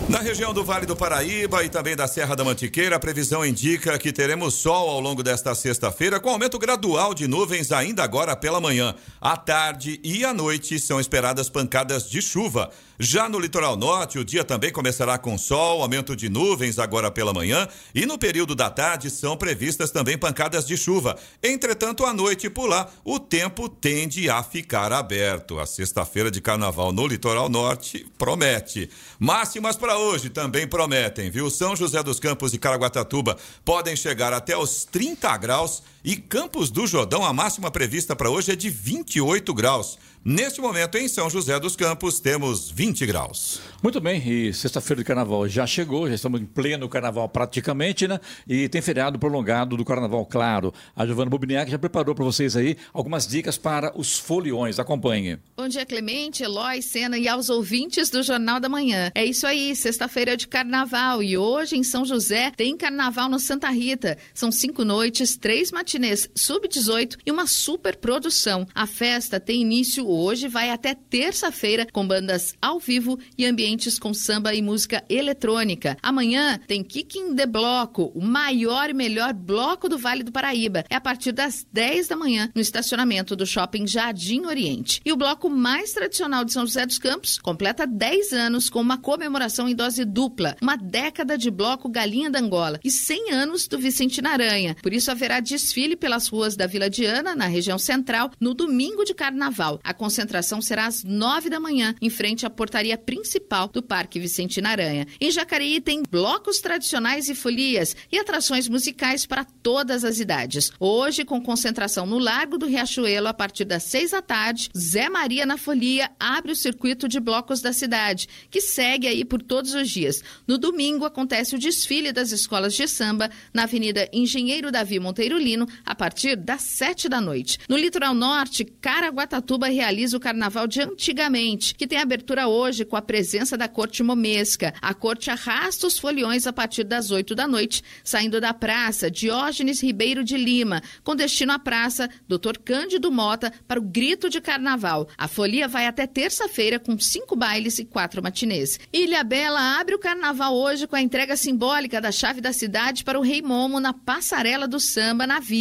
Na 0.08 0.20
região 0.20 0.54
do 0.54 0.64
Vale 0.64 0.86
do 0.86 0.96
Paraíba 0.96 1.62
e 1.62 1.68
também 1.68 1.94
da 1.94 2.08
Serra 2.08 2.34
da 2.34 2.42
Mantiqueira, 2.42 2.96
a 2.96 2.98
previsão 2.98 3.44
indica 3.44 3.98
que 3.98 4.10
teremos 4.12 4.54
sol 4.54 4.88
ao 4.88 4.98
longo 4.98 5.22
desta 5.22 5.54
sexta-feira, 5.54 6.18
com 6.18 6.30
aumento 6.30 6.58
gradual 6.58 7.12
de 7.12 7.28
nuvens 7.28 7.70
ainda 7.70 8.02
agora 8.02 8.34
pela 8.34 8.60
manhã. 8.60 8.94
À 9.20 9.36
tarde 9.36 10.00
e 10.02 10.24
à 10.24 10.32
noite 10.32 10.78
são 10.78 10.98
esperadas 10.98 11.50
pancadas 11.50 12.08
de 12.08 12.22
chuva. 12.22 12.70
Já 13.00 13.28
no 13.28 13.38
litoral 13.38 13.76
norte, 13.76 14.18
o 14.18 14.24
dia 14.24 14.42
também 14.42 14.72
começará 14.72 15.16
com 15.18 15.38
sol, 15.38 15.82
aumento 15.82 16.16
de 16.16 16.28
nuvens 16.28 16.80
agora 16.80 17.12
pela 17.12 17.32
manhã 17.32 17.68
e 17.94 18.04
no 18.04 18.18
período 18.18 18.56
da 18.56 18.68
tarde 18.68 19.08
são 19.08 19.36
previstas 19.36 19.92
também 19.92 20.18
pancadas 20.18 20.66
de 20.66 20.76
chuva. 20.76 21.16
Entretanto, 21.40 22.04
à 22.04 22.12
noite 22.12 22.50
por 22.50 22.68
lá, 22.68 22.90
o 23.04 23.20
tempo 23.20 23.68
tende 23.68 24.28
a 24.28 24.42
ficar 24.42 24.92
aberto. 24.92 25.60
A 25.60 25.66
sexta-feira 25.66 26.28
de 26.28 26.37
carnaval 26.40 26.92
no 26.92 27.06
litoral 27.06 27.48
norte 27.48 28.06
promete. 28.16 28.90
Máximas 29.18 29.76
para 29.76 29.98
hoje 29.98 30.30
também 30.30 30.66
prometem, 30.66 31.30
viu? 31.30 31.50
São 31.50 31.76
José 31.76 32.02
dos 32.02 32.20
Campos 32.20 32.54
e 32.54 32.58
Caraguatatuba 32.58 33.36
podem 33.64 33.96
chegar 33.96 34.32
até 34.32 34.56
os 34.56 34.84
30 34.84 35.36
graus 35.36 35.82
e 36.08 36.16
Campos 36.16 36.70
do 36.70 36.86
Jordão, 36.86 37.22
a 37.22 37.34
máxima 37.34 37.70
prevista 37.70 38.16
para 38.16 38.30
hoje 38.30 38.50
é 38.50 38.56
de 38.56 38.70
28 38.70 39.52
graus. 39.52 39.98
Neste 40.24 40.60
momento, 40.60 40.98
em 40.98 41.06
São 41.06 41.30
José 41.30 41.58
dos 41.60 41.76
Campos, 41.76 42.18
temos 42.18 42.70
20 42.70 43.06
graus. 43.06 43.60
Muito 43.82 44.00
bem, 44.00 44.20
e 44.26 44.52
sexta-feira 44.52 45.00
de 45.00 45.06
carnaval 45.06 45.48
já 45.48 45.66
chegou, 45.66 46.08
já 46.08 46.14
estamos 46.14 46.40
em 46.40 46.44
pleno 46.44 46.88
carnaval 46.88 47.28
praticamente, 47.28 48.08
né? 48.08 48.18
E 48.46 48.68
tem 48.68 48.82
feriado 48.82 49.18
prolongado 49.18 49.76
do 49.76 49.84
carnaval, 49.84 50.26
claro. 50.26 50.74
A 50.94 51.06
Giovana 51.06 51.30
Bubiniak 51.30 51.70
já 51.70 51.78
preparou 51.78 52.14
para 52.14 52.24
vocês 52.24 52.56
aí 52.56 52.76
algumas 52.92 53.26
dicas 53.26 53.56
para 53.56 53.96
os 53.96 54.18
foliões. 54.18 54.78
Acompanhe. 54.78 55.38
Bom 55.56 55.68
dia, 55.68 55.86
Clemente, 55.86 56.42
Eloy, 56.42 56.82
Sena 56.82 57.16
e 57.16 57.28
aos 57.28 57.48
ouvintes 57.48 58.10
do 58.10 58.22
Jornal 58.22 58.58
da 58.58 58.68
Manhã. 58.68 59.12
É 59.14 59.24
isso 59.24 59.46
aí, 59.46 59.74
sexta-feira 59.76 60.36
de 60.36 60.48
carnaval 60.48 61.22
e 61.22 61.38
hoje 61.38 61.76
em 61.76 61.84
São 61.84 62.04
José 62.04 62.52
tem 62.56 62.76
carnaval 62.76 63.28
no 63.28 63.38
Santa 63.38 63.70
Rita. 63.70 64.18
São 64.34 64.50
cinco 64.50 64.84
noites, 64.84 65.36
três 65.36 65.70
matinês 65.98 66.30
sub-18 66.34 67.18
e 67.26 67.30
uma 67.30 67.46
super 67.46 67.96
produção. 67.96 68.66
A 68.74 68.86
festa 68.86 69.40
tem 69.40 69.62
início 69.62 70.08
hoje, 70.08 70.48
vai 70.48 70.70
até 70.70 70.94
terça-feira 70.94 71.86
com 71.92 72.06
bandas 72.06 72.54
ao 72.62 72.78
vivo 72.78 73.18
e 73.36 73.44
ambientes 73.44 73.98
com 73.98 74.14
samba 74.14 74.54
e 74.54 74.62
música 74.62 75.04
eletrônica. 75.08 75.96
Amanhã 76.02 76.58
tem 76.66 76.84
Kicking 76.84 77.34
the 77.34 77.46
Bloco, 77.46 78.12
o 78.14 78.22
maior 78.22 78.88
e 78.90 78.94
melhor 78.94 79.32
bloco 79.32 79.88
do 79.88 79.98
Vale 79.98 80.22
do 80.22 80.32
Paraíba. 80.32 80.84
É 80.88 80.94
a 80.94 81.00
partir 81.00 81.32
das 81.32 81.66
10 81.72 82.08
da 82.08 82.16
manhã 82.16 82.50
no 82.54 82.60
estacionamento 82.60 83.34
do 83.34 83.46
Shopping 83.46 83.86
Jardim 83.86 84.46
Oriente. 84.46 85.00
E 85.04 85.12
o 85.12 85.16
bloco 85.16 85.50
mais 85.50 85.92
tradicional 85.92 86.44
de 86.44 86.52
São 86.52 86.64
José 86.64 86.86
dos 86.86 86.98
Campos 86.98 87.38
completa 87.38 87.86
10 87.86 88.32
anos 88.32 88.70
com 88.70 88.80
uma 88.80 88.98
comemoração 88.98 89.68
em 89.68 89.74
dose 89.74 90.04
dupla, 90.04 90.56
uma 90.62 90.76
década 90.76 91.36
de 91.36 91.50
bloco 91.50 91.88
Galinha 91.88 92.30
da 92.30 92.38
Angola 92.38 92.78
e 92.84 92.90
100 92.90 93.32
anos 93.32 93.66
do 93.66 93.78
Vicente 93.78 94.22
Naranha. 94.22 94.76
Por 94.80 94.92
isso 94.92 95.10
haverá 95.10 95.40
desfile 95.40 95.77
pelas 95.96 96.26
ruas 96.26 96.56
da 96.56 96.66
Vila 96.66 96.90
Diana, 96.90 97.36
na 97.36 97.46
região 97.46 97.78
central, 97.78 98.32
no 98.40 98.52
domingo 98.52 99.04
de 99.04 99.14
carnaval. 99.14 99.78
A 99.84 99.94
concentração 99.94 100.60
será 100.60 100.86
às 100.86 101.04
9 101.04 101.48
da 101.48 101.60
manhã, 101.60 101.94
em 102.02 102.10
frente 102.10 102.44
à 102.44 102.50
portaria 102.50 102.98
principal 102.98 103.68
do 103.68 103.80
Parque 103.80 104.18
Vicente 104.18 104.60
Naranha. 104.60 105.06
Em 105.20 105.30
Jacareí 105.30 105.80
tem 105.80 106.02
blocos 106.02 106.58
tradicionais 106.58 107.28
e 107.28 107.34
folias 107.34 107.94
e 108.10 108.18
atrações 108.18 108.68
musicais 108.68 109.24
para 109.24 109.44
todas 109.44 110.04
as 110.04 110.18
idades. 110.18 110.72
Hoje, 110.80 111.24
com 111.24 111.40
concentração 111.40 112.06
no 112.06 112.18
Largo 112.18 112.58
do 112.58 112.66
Riachuelo, 112.66 113.28
a 113.28 113.34
partir 113.34 113.64
das 113.64 113.84
6 113.84 114.10
da 114.10 114.22
tarde, 114.22 114.70
Zé 114.76 115.08
Maria 115.08 115.46
na 115.46 115.56
Folia 115.56 116.10
abre 116.18 116.50
o 116.50 116.56
circuito 116.56 117.06
de 117.06 117.20
blocos 117.20 117.60
da 117.60 117.72
cidade, 117.72 118.28
que 118.50 118.60
segue 118.60 119.06
aí 119.06 119.24
por 119.24 119.40
todos 119.40 119.74
os 119.74 119.88
dias. 119.88 120.24
No 120.46 120.58
domingo, 120.58 121.04
acontece 121.04 121.54
o 121.54 121.58
desfile 121.58 122.12
das 122.12 122.32
escolas 122.32 122.74
de 122.74 122.88
samba 122.88 123.30
na 123.54 123.62
Avenida 123.62 124.08
Engenheiro 124.12 124.72
Davi 124.72 124.98
Monteiro 124.98 125.38
Lino, 125.38 125.67
a 125.84 125.94
partir 125.94 126.36
das 126.36 126.62
7 126.62 127.08
da 127.08 127.20
noite. 127.20 127.58
No 127.68 127.76
litoral 127.76 128.14
norte, 128.14 128.64
Caraguatatuba 128.64 129.68
realiza 129.68 130.16
o 130.16 130.20
carnaval 130.20 130.66
de 130.66 130.80
antigamente, 130.80 131.74
que 131.74 131.86
tem 131.86 131.98
abertura 131.98 132.48
hoje 132.48 132.84
com 132.84 132.96
a 132.96 133.02
presença 133.02 133.56
da 133.56 133.68
corte 133.68 134.02
momesca. 134.02 134.74
A 134.80 134.94
corte 134.94 135.30
arrasta 135.30 135.86
os 135.86 135.98
foliões 135.98 136.46
a 136.46 136.52
partir 136.52 136.84
das 136.84 137.10
8 137.10 137.34
da 137.34 137.46
noite, 137.46 137.82
saindo 138.02 138.40
da 138.40 138.54
praça 138.54 139.10
Diógenes 139.10 139.82
Ribeiro 139.82 140.24
de 140.24 140.36
Lima, 140.36 140.82
com 141.02 141.14
destino 141.14 141.52
à 141.52 141.58
praça 141.58 142.08
Dr. 142.26 142.58
Cândido 142.64 143.10
Mota 143.10 143.52
para 143.66 143.80
o 143.80 143.82
grito 143.82 144.28
de 144.28 144.40
carnaval. 144.40 145.08
A 145.16 145.28
folia 145.28 145.68
vai 145.68 145.86
até 145.86 146.06
terça-feira 146.06 146.78
com 146.78 146.98
cinco 146.98 147.36
bailes 147.36 147.78
e 147.78 147.84
quatro 147.84 148.22
matinês. 148.22 148.78
Ilha 148.92 149.22
Bela 149.24 149.80
abre 149.80 149.94
o 149.94 149.98
carnaval 149.98 150.54
hoje 150.54 150.86
com 150.86 150.96
a 150.96 151.02
entrega 151.02 151.36
simbólica 151.36 152.00
da 152.00 152.12
chave 152.12 152.40
da 152.40 152.52
cidade 152.52 153.04
para 153.04 153.18
o 153.18 153.22
Rei 153.22 153.42
Momo 153.42 153.80
na 153.80 153.92
passarela 153.92 154.66
do 154.66 154.80
samba 154.80 155.26
na 155.26 155.40
vila. 155.40 155.57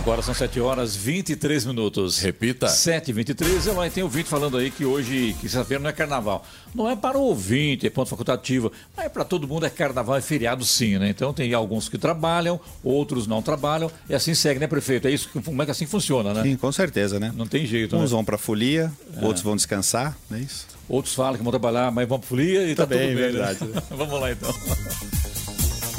Agora 0.00 0.22
são 0.22 0.32
7 0.32 0.58
horas 0.60 0.96
23 0.96 1.66
minutos. 1.66 2.18
Repita. 2.20 2.66
7 2.68 3.10
e 3.10 3.12
23 3.12 3.66
Eu 3.66 3.90
tem 3.90 4.02
ouvinte 4.02 4.30
falando 4.30 4.56
aí 4.56 4.70
que 4.70 4.82
hoje, 4.82 5.36
que 5.38 5.42
sexta-feira 5.42 5.82
não 5.82 5.90
é 5.90 5.92
carnaval. 5.92 6.42
Não 6.74 6.88
é 6.88 6.96
para 6.96 7.18
o 7.18 7.20
ouvinte, 7.20 7.86
é 7.86 7.90
ponto 7.90 8.08
facultativo. 8.08 8.72
Mas 8.96 9.06
é 9.06 9.08
para 9.10 9.24
todo 9.24 9.46
mundo 9.46 9.66
é 9.66 9.70
carnaval, 9.70 10.16
é 10.16 10.22
feriado 10.22 10.64
sim, 10.64 10.98
né? 10.98 11.10
Então 11.10 11.34
tem 11.34 11.52
alguns 11.52 11.86
que 11.86 11.98
trabalham, 11.98 12.58
outros 12.82 13.26
não 13.26 13.42
trabalham. 13.42 13.92
E 14.08 14.14
assim 14.14 14.32
segue, 14.32 14.58
né, 14.58 14.66
prefeito? 14.66 15.06
É 15.06 15.10
isso 15.10 15.28
que, 15.28 15.42
como 15.42 15.60
é 15.60 15.66
que 15.66 15.70
assim 15.70 15.86
funciona, 15.86 16.32
né? 16.32 16.44
Sim, 16.44 16.56
com 16.56 16.72
certeza, 16.72 17.20
né? 17.20 17.30
Não 17.36 17.46
tem 17.46 17.66
jeito, 17.66 17.94
Uns 17.94 18.00
né? 18.00 18.06
vão 18.08 18.24
para 18.24 18.38
folia, 18.38 18.90
é. 19.14 19.24
outros 19.24 19.44
vão 19.44 19.54
descansar, 19.54 20.16
não 20.30 20.38
é 20.38 20.40
isso? 20.40 20.66
Outros 20.88 21.14
falam 21.14 21.36
que 21.36 21.42
vão 21.42 21.52
trabalhar, 21.52 21.92
mas 21.92 22.08
vão 22.08 22.18
para 22.18 22.26
folia 22.26 22.66
e 22.66 22.74
tá, 22.74 22.86
tá 22.86 22.86
bem, 22.86 23.08
tudo 23.08 23.20
bem. 23.20 23.32
Verdade. 23.32 23.64
Né? 23.66 23.82
Vamos 23.94 24.18
lá 24.18 24.32
então. 24.32 24.50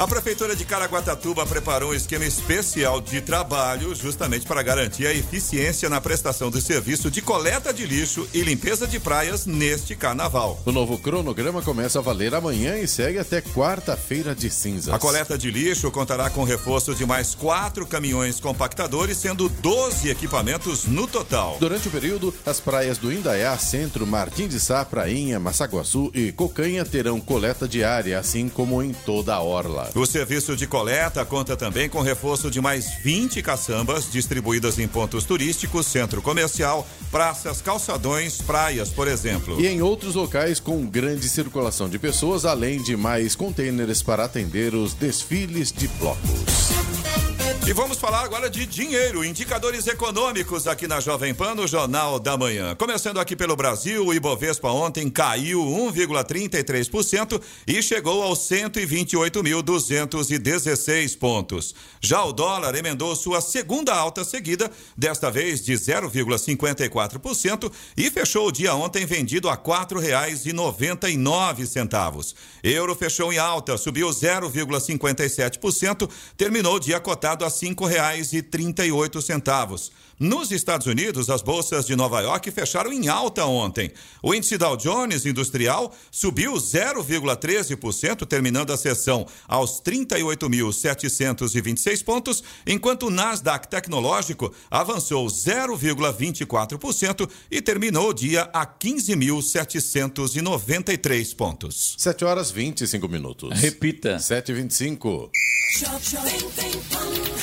A 0.02 0.06
Prefeitura 0.08 0.56
de 0.56 0.64
Caraguatatuba 0.64 1.46
preparou 1.46 1.92
um 1.92 1.94
esquema 1.94 2.24
especial 2.24 3.00
de 3.00 3.20
trabalho 3.20 3.94
justamente 3.94 4.44
para 4.44 4.60
garantir 4.60 5.06
a 5.06 5.14
eficiência 5.14 5.88
na 5.88 6.00
prestação 6.00 6.50
do 6.50 6.60
serviço 6.60 7.08
de 7.08 7.22
coleta 7.22 7.72
de 7.72 7.86
lixo 7.86 8.28
e 8.34 8.42
limpeza 8.42 8.84
de 8.84 8.98
praias 8.98 9.46
neste 9.46 9.94
carnaval. 9.94 10.60
O 10.66 10.72
novo 10.72 10.98
cronograma 10.98 11.62
começa 11.62 12.00
a 12.00 12.02
valer 12.02 12.34
amanhã 12.34 12.78
e 12.78 12.88
segue 12.88 13.16
até 13.16 13.40
quarta-feira 13.40 14.34
de 14.34 14.50
cinzas. 14.50 14.92
A 14.92 14.98
coleta 14.98 15.38
de 15.38 15.52
lixo 15.52 15.88
contará 15.92 16.28
com 16.28 16.42
reforço 16.42 16.96
de 16.96 17.06
mais 17.06 17.32
quatro 17.36 17.86
caminhões 17.86 18.40
compactadores, 18.40 19.18
sendo 19.18 19.48
12 19.48 20.10
equipamentos 20.10 20.84
no 20.84 21.06
total. 21.06 21.58
Durante 21.60 21.86
o 21.86 21.92
período, 21.92 22.34
as 22.44 22.58
praias 22.58 22.98
do 22.98 23.12
Indaiá, 23.12 23.56
Centro, 23.56 24.04
Martim 24.04 24.48
de 24.48 24.58
Sá, 24.58 24.84
Prainha, 24.84 25.38
Massaguaçu 25.38 26.10
e 26.12 26.32
Cocanha 26.32 26.84
terão 26.84 27.20
coleta 27.20 27.68
diária, 27.68 28.18
assim 28.18 28.48
como 28.48 28.82
em 28.82 28.92
toda 28.92 29.32
a 29.32 29.40
orla. 29.40 29.91
O 29.94 30.06
serviço 30.06 30.56
de 30.56 30.66
coleta 30.66 31.22
conta 31.24 31.54
também 31.54 31.86
com 31.86 32.00
reforço 32.00 32.50
de 32.50 32.62
mais 32.62 32.94
20 33.02 33.42
caçambas 33.42 34.10
distribuídas 34.10 34.78
em 34.78 34.88
pontos 34.88 35.24
turísticos, 35.24 35.86
centro 35.86 36.22
comercial, 36.22 36.86
praças, 37.10 37.60
calçadões, 37.60 38.40
praias, 38.40 38.88
por 38.88 39.06
exemplo. 39.06 39.60
E 39.60 39.66
em 39.66 39.82
outros 39.82 40.14
locais 40.14 40.58
com 40.58 40.86
grande 40.86 41.28
circulação 41.28 41.90
de 41.90 41.98
pessoas, 41.98 42.46
além 42.46 42.82
de 42.82 42.96
mais 42.96 43.34
contêineres 43.34 44.02
para 44.02 44.24
atender 44.24 44.74
os 44.74 44.94
desfiles 44.94 45.70
de 45.70 45.88
blocos. 45.88 47.31
E 47.64 47.72
vamos 47.72 47.96
falar 47.96 48.24
agora 48.24 48.50
de 48.50 48.66
dinheiro, 48.66 49.24
indicadores 49.24 49.86
econômicos 49.86 50.66
aqui 50.66 50.88
na 50.88 50.98
Jovem 50.98 51.32
Pan, 51.32 51.54
no 51.54 51.64
Jornal 51.64 52.18
da 52.18 52.36
Manhã. 52.36 52.74
Começando 52.74 53.20
aqui 53.20 53.36
pelo 53.36 53.54
Brasil, 53.54 54.04
o 54.04 54.12
Ibovespa 54.12 54.68
ontem 54.68 55.08
caiu 55.08 55.60
1,33% 55.60 57.40
e 57.64 57.80
chegou 57.80 58.20
aos 58.20 58.40
128.216 58.40 61.16
pontos. 61.16 61.72
Já 62.00 62.24
o 62.24 62.32
dólar 62.32 62.74
emendou 62.74 63.14
sua 63.14 63.40
segunda 63.40 63.94
alta 63.94 64.24
seguida, 64.24 64.68
desta 64.96 65.30
vez 65.30 65.64
de 65.64 65.74
0,54% 65.74 67.70
e 67.96 68.10
fechou 68.10 68.48
o 68.48 68.52
dia 68.52 68.74
ontem 68.74 69.06
vendido 69.06 69.48
a 69.48 69.54
R$ 69.54 69.60
4,99. 69.60 72.34
Euro 72.64 72.96
fechou 72.96 73.32
em 73.32 73.38
alta, 73.38 73.78
subiu 73.78 74.08
0,57%, 74.08 76.10
terminou 76.36 76.74
o 76.74 76.80
dia 76.80 76.98
cotado 76.98 77.44
a 77.44 77.51
cinco 77.54 77.86
reais 77.86 78.32
e 78.32 78.42
trinta 78.42 78.84
e 78.84 78.92
oito 78.92 79.20
centavos. 79.22 79.92
Nos 80.22 80.50
Estados 80.52 80.86
Unidos, 80.86 81.28
as 81.28 81.42
bolsas 81.42 81.84
de 81.84 81.96
Nova 81.96 82.20
York 82.20 82.48
fecharam 82.52 82.92
em 82.92 83.08
alta 83.08 83.44
ontem. 83.44 83.90
O 84.22 84.32
índice 84.32 84.56
Dow 84.56 84.76
Jones 84.76 85.26
Industrial 85.26 85.92
subiu 86.12 86.52
0,13%, 86.52 88.24
terminando 88.24 88.72
a 88.72 88.76
sessão 88.76 89.26
aos 89.48 89.82
38.726 89.82 92.04
pontos, 92.04 92.44
enquanto 92.64 93.08
o 93.08 93.10
Nasdaq 93.10 93.66
Tecnológico 93.66 94.54
avançou 94.70 95.26
0,24% 95.26 97.28
e 97.50 97.60
terminou 97.60 98.10
o 98.10 98.14
dia 98.14 98.42
a 98.52 98.64
15.793 98.64 101.34
pontos. 101.34 101.96
7 101.98 102.24
horas 102.24 102.52
25 102.52 103.08
minutos. 103.08 103.58
Repita. 103.58 104.18
7h25. 104.18 105.30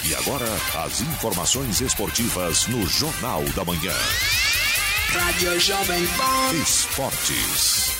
E 0.07 0.15
agora, 0.15 0.45
as 0.85 1.01
informações 1.01 1.81
esportivas 1.81 2.67
no 2.69 2.85
Jornal 2.85 3.43
da 3.55 3.65
Manhã. 3.65 3.93
Rádio 5.07 5.59
Jovem 5.59 6.05
Pan. 6.05 6.53
Esportes. 6.61 7.91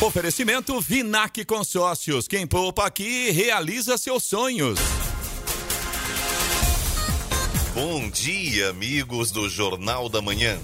Oferecimento 0.00 0.80
Vinac 0.80 1.44
Consórcios. 1.44 2.26
Quem 2.26 2.44
poupa 2.44 2.86
aqui 2.86 3.30
realiza 3.30 3.96
seus 3.96 4.24
sonhos. 4.24 4.80
Bom 7.72 8.10
dia, 8.10 8.70
amigos 8.70 9.30
do 9.30 9.48
Jornal 9.48 10.08
da 10.08 10.20
Manhã. 10.20 10.58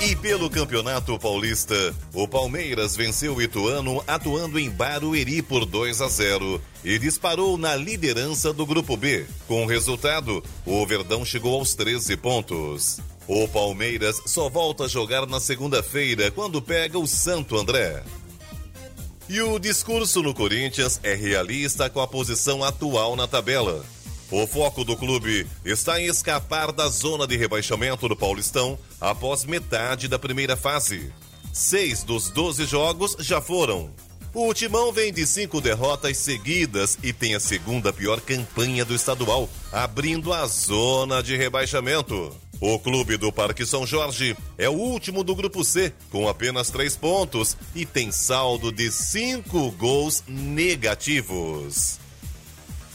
E 0.00 0.16
pelo 0.16 0.48
Campeonato 0.48 1.18
Paulista, 1.18 1.94
o 2.14 2.26
Palmeiras 2.26 2.96
venceu 2.96 3.34
o 3.34 3.42
Ituano 3.42 4.02
atuando 4.06 4.58
em 4.58 4.70
Barueri 4.70 5.42
por 5.42 5.66
2 5.66 6.00
a 6.00 6.08
0 6.08 6.58
e 6.82 6.98
disparou 6.98 7.58
na 7.58 7.76
liderança 7.76 8.50
do 8.50 8.64
Grupo 8.64 8.96
B. 8.96 9.26
Com 9.46 9.62
o 9.62 9.66
resultado, 9.66 10.42
o 10.64 10.86
Verdão 10.86 11.22
chegou 11.22 11.54
aos 11.54 11.74
13 11.74 12.16
pontos. 12.16 12.98
O 13.28 13.46
Palmeiras 13.46 14.22
só 14.24 14.48
volta 14.48 14.84
a 14.84 14.88
jogar 14.88 15.26
na 15.26 15.38
segunda-feira 15.38 16.30
quando 16.30 16.62
pega 16.62 16.98
o 16.98 17.06
Santo 17.06 17.58
André. 17.58 18.02
E 19.28 19.42
o 19.42 19.58
discurso 19.58 20.22
no 20.22 20.32
Corinthians 20.32 20.98
é 21.02 21.14
realista 21.14 21.90
com 21.90 22.00
a 22.00 22.06
posição 22.06 22.64
atual 22.64 23.14
na 23.16 23.28
tabela. 23.28 23.84
O 24.30 24.46
foco 24.46 24.84
do 24.84 24.96
clube 24.96 25.44
está 25.64 26.00
em 26.00 26.06
escapar 26.06 26.70
da 26.70 26.88
zona 26.88 27.26
de 27.26 27.36
rebaixamento 27.36 28.08
do 28.08 28.14
Paulistão 28.14 28.78
após 29.00 29.44
metade 29.44 30.06
da 30.06 30.20
primeira 30.20 30.56
fase. 30.56 31.12
Seis 31.52 32.04
dos 32.04 32.30
doze 32.30 32.64
jogos 32.64 33.16
já 33.18 33.40
foram. 33.40 33.90
O 34.32 34.54
Timão 34.54 34.92
vem 34.92 35.12
de 35.12 35.26
cinco 35.26 35.60
derrotas 35.60 36.16
seguidas 36.18 36.96
e 37.02 37.12
tem 37.12 37.34
a 37.34 37.40
segunda 37.40 37.92
pior 37.92 38.20
campanha 38.20 38.84
do 38.84 38.94
estadual, 38.94 39.50
abrindo 39.72 40.32
a 40.32 40.46
zona 40.46 41.20
de 41.20 41.36
rebaixamento. 41.36 42.32
O 42.60 42.78
clube 42.78 43.16
do 43.16 43.32
Parque 43.32 43.66
São 43.66 43.84
Jorge 43.84 44.36
é 44.56 44.68
o 44.68 44.74
último 44.74 45.24
do 45.24 45.34
grupo 45.34 45.64
C, 45.64 45.92
com 46.08 46.28
apenas 46.28 46.70
três 46.70 46.94
pontos 46.94 47.56
e 47.74 47.84
tem 47.84 48.12
saldo 48.12 48.70
de 48.70 48.92
cinco 48.92 49.72
gols 49.72 50.22
negativos. 50.28 51.99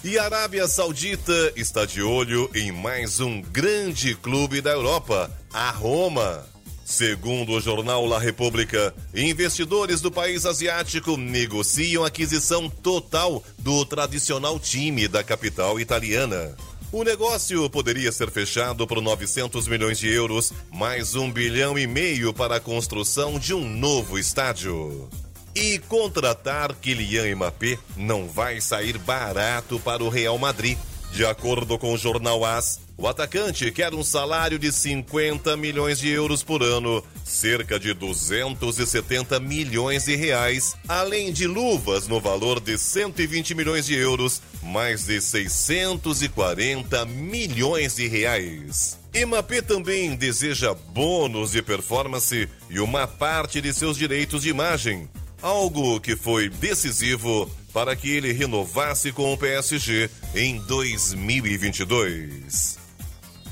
E 0.06 0.20
a 0.20 0.26
Arábia 0.26 0.68
Saudita 0.68 1.52
está 1.56 1.84
de 1.84 2.00
olho 2.00 2.48
em 2.54 2.72
mais 2.72 3.20
um 3.20 3.42
grande 3.42 4.14
clube 4.14 4.62
da 4.62 4.70
Europa, 4.70 5.32
a 5.52 5.72
Roma. 5.72 6.46
Segundo 6.86 7.54
o 7.54 7.60
jornal 7.60 8.06
La 8.06 8.20
República, 8.20 8.94
investidores 9.16 10.02
do 10.02 10.12
país 10.12 10.46
asiático 10.46 11.18
negociam 11.18 12.06
aquisição 12.06 12.70
total 12.70 13.44
do 13.58 13.84
tradicional 13.84 14.60
time 14.60 15.08
da 15.08 15.24
capital 15.24 15.80
italiana. 15.80 16.56
O 16.92 17.04
negócio 17.04 17.68
poderia 17.68 18.12
ser 18.12 18.30
fechado 18.30 18.86
por 18.86 19.02
900 19.02 19.68
milhões 19.68 19.98
de 19.98 20.08
euros, 20.08 20.54
mais 20.72 21.16
um 21.16 21.32
bilhão 21.32 21.80
e 21.80 21.88
meio 21.88 22.32
para 22.32 22.58
a 22.58 22.60
construção 22.60 23.40
de 23.40 23.56
um 23.56 23.68
novo 23.68 24.20
estádio. 24.20 25.10
E 25.56 25.80
contratar 25.80 26.76
Kylian 26.76 27.34
Mbappé 27.34 27.80
não 27.96 28.28
vai 28.28 28.60
sair 28.60 28.98
barato 28.98 29.80
para 29.80 30.04
o 30.04 30.10
Real 30.10 30.38
Madrid. 30.38 30.78
De 31.14 31.26
acordo 31.26 31.80
com 31.80 31.94
o 31.94 31.98
jornal 31.98 32.44
AS, 32.44 32.82
O 32.98 33.10
atacante 33.10 33.70
quer 33.72 33.94
um 33.94 34.04
salário 34.04 34.58
de 34.58 34.72
50 34.72 35.58
milhões 35.58 36.00
de 36.00 36.08
euros 36.10 36.42
por 36.42 36.64
ano, 36.64 37.04
cerca 37.26 37.78
de 37.78 37.94
270 37.94 39.38
milhões 39.42 40.06
de 40.06 40.16
reais, 40.16 40.76
além 40.88 41.34
de 41.34 41.46
luvas 41.46 42.08
no 42.08 42.22
valor 42.22 42.62
de 42.62 42.78
120 42.78 43.54
milhões 43.54 43.86
de 43.86 43.96
euros, 43.96 44.42
mais 44.64 45.06
de 45.08 45.20
640 45.20 47.06
milhões 47.06 47.98
de 47.98 48.08
reais. 48.08 48.98
Map 49.28 49.52
também 49.68 50.16
deseja 50.16 50.74
bônus 50.74 51.52
de 51.52 51.62
performance 51.62 52.48
e 52.70 52.80
uma 52.80 53.08
parte 53.08 53.60
de 53.60 53.74
seus 53.74 53.98
direitos 53.98 54.44
de 54.44 54.50
imagem, 54.50 55.10
algo 55.46 56.00
que 56.00 56.16
foi 56.16 56.50
decisivo 56.50 57.48
para 57.72 57.96
que 57.96 58.10
ele 58.10 58.34
renovasse 58.34 59.12
com 59.12 59.32
o 59.32 59.38
PSG 59.38 60.10
em 60.34 60.58
2022. 60.62 62.80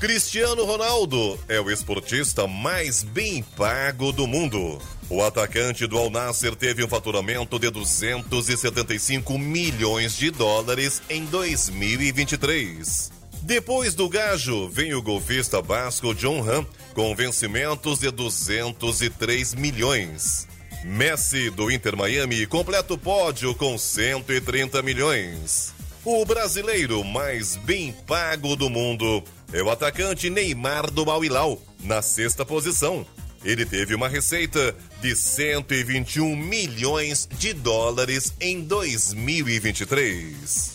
Cristiano 0.00 0.64
Ronaldo 0.64 1.38
é 1.48 1.60
o 1.60 1.70
esportista 1.70 2.48
mais 2.48 3.04
bem 3.04 3.44
pago 3.56 4.10
do 4.10 4.26
mundo. 4.26 4.82
O 5.08 5.22
atacante 5.22 5.86
do 5.86 5.96
Al 5.96 6.10
Nasser 6.10 6.56
teve 6.56 6.82
um 6.82 6.88
faturamento 6.88 7.60
de 7.60 7.70
275 7.70 9.38
milhões 9.38 10.16
de 10.16 10.32
dólares 10.32 11.00
em 11.08 11.24
2023. 11.26 13.12
Depois 13.40 13.94
do 13.94 14.08
Gajo, 14.08 14.68
vem 14.68 14.94
o 14.94 15.02
golfista 15.02 15.62
basco 15.62 16.12
John 16.12 16.40
Ram, 16.40 16.66
com 16.92 17.14
vencimentos 17.14 18.00
de 18.00 18.10
203 18.10 19.54
milhões. 19.54 20.48
Messi, 20.84 21.48
do 21.48 21.70
Inter 21.70 21.96
Miami, 21.96 22.46
completa 22.46 22.92
o 22.92 22.98
pódio 22.98 23.54
com 23.54 23.78
130 23.78 24.82
milhões. 24.82 25.72
O 26.04 26.26
brasileiro 26.26 27.02
mais 27.02 27.56
bem 27.56 27.90
pago 28.06 28.54
do 28.54 28.68
mundo 28.68 29.24
é 29.50 29.62
o 29.62 29.70
atacante 29.70 30.28
Neymar 30.28 30.90
do 30.90 31.06
Hilal, 31.24 31.58
na 31.80 32.02
sexta 32.02 32.44
posição. 32.44 33.06
Ele 33.42 33.64
teve 33.64 33.94
uma 33.94 34.08
receita 34.08 34.76
de 35.00 35.16
121 35.16 36.36
milhões 36.36 37.26
de 37.32 37.54
dólares 37.54 38.34
em 38.38 38.60
2023. 38.60 40.72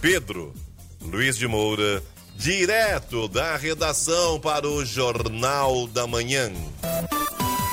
Pedro 0.00 0.52
Luiz 1.00 1.36
de 1.36 1.46
Moura, 1.46 2.02
direto 2.36 3.28
da 3.28 3.56
redação 3.56 4.40
para 4.40 4.68
o 4.68 4.84
Jornal 4.84 5.86
da 5.86 6.04
Manhã. 6.04 6.50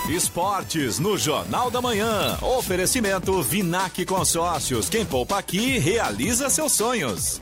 Esportes 0.09 0.99
no 0.99 1.17
Jornal 1.17 1.71
da 1.71 1.81
Manhã. 1.81 2.37
Oferecimento 2.41 3.41
Vinac 3.41 4.05
Consórcios. 4.05 4.87
Quem 4.87 5.03
poupa 5.03 5.39
aqui 5.39 5.79
realiza 5.79 6.47
seus 6.49 6.73
sonhos. 6.73 7.41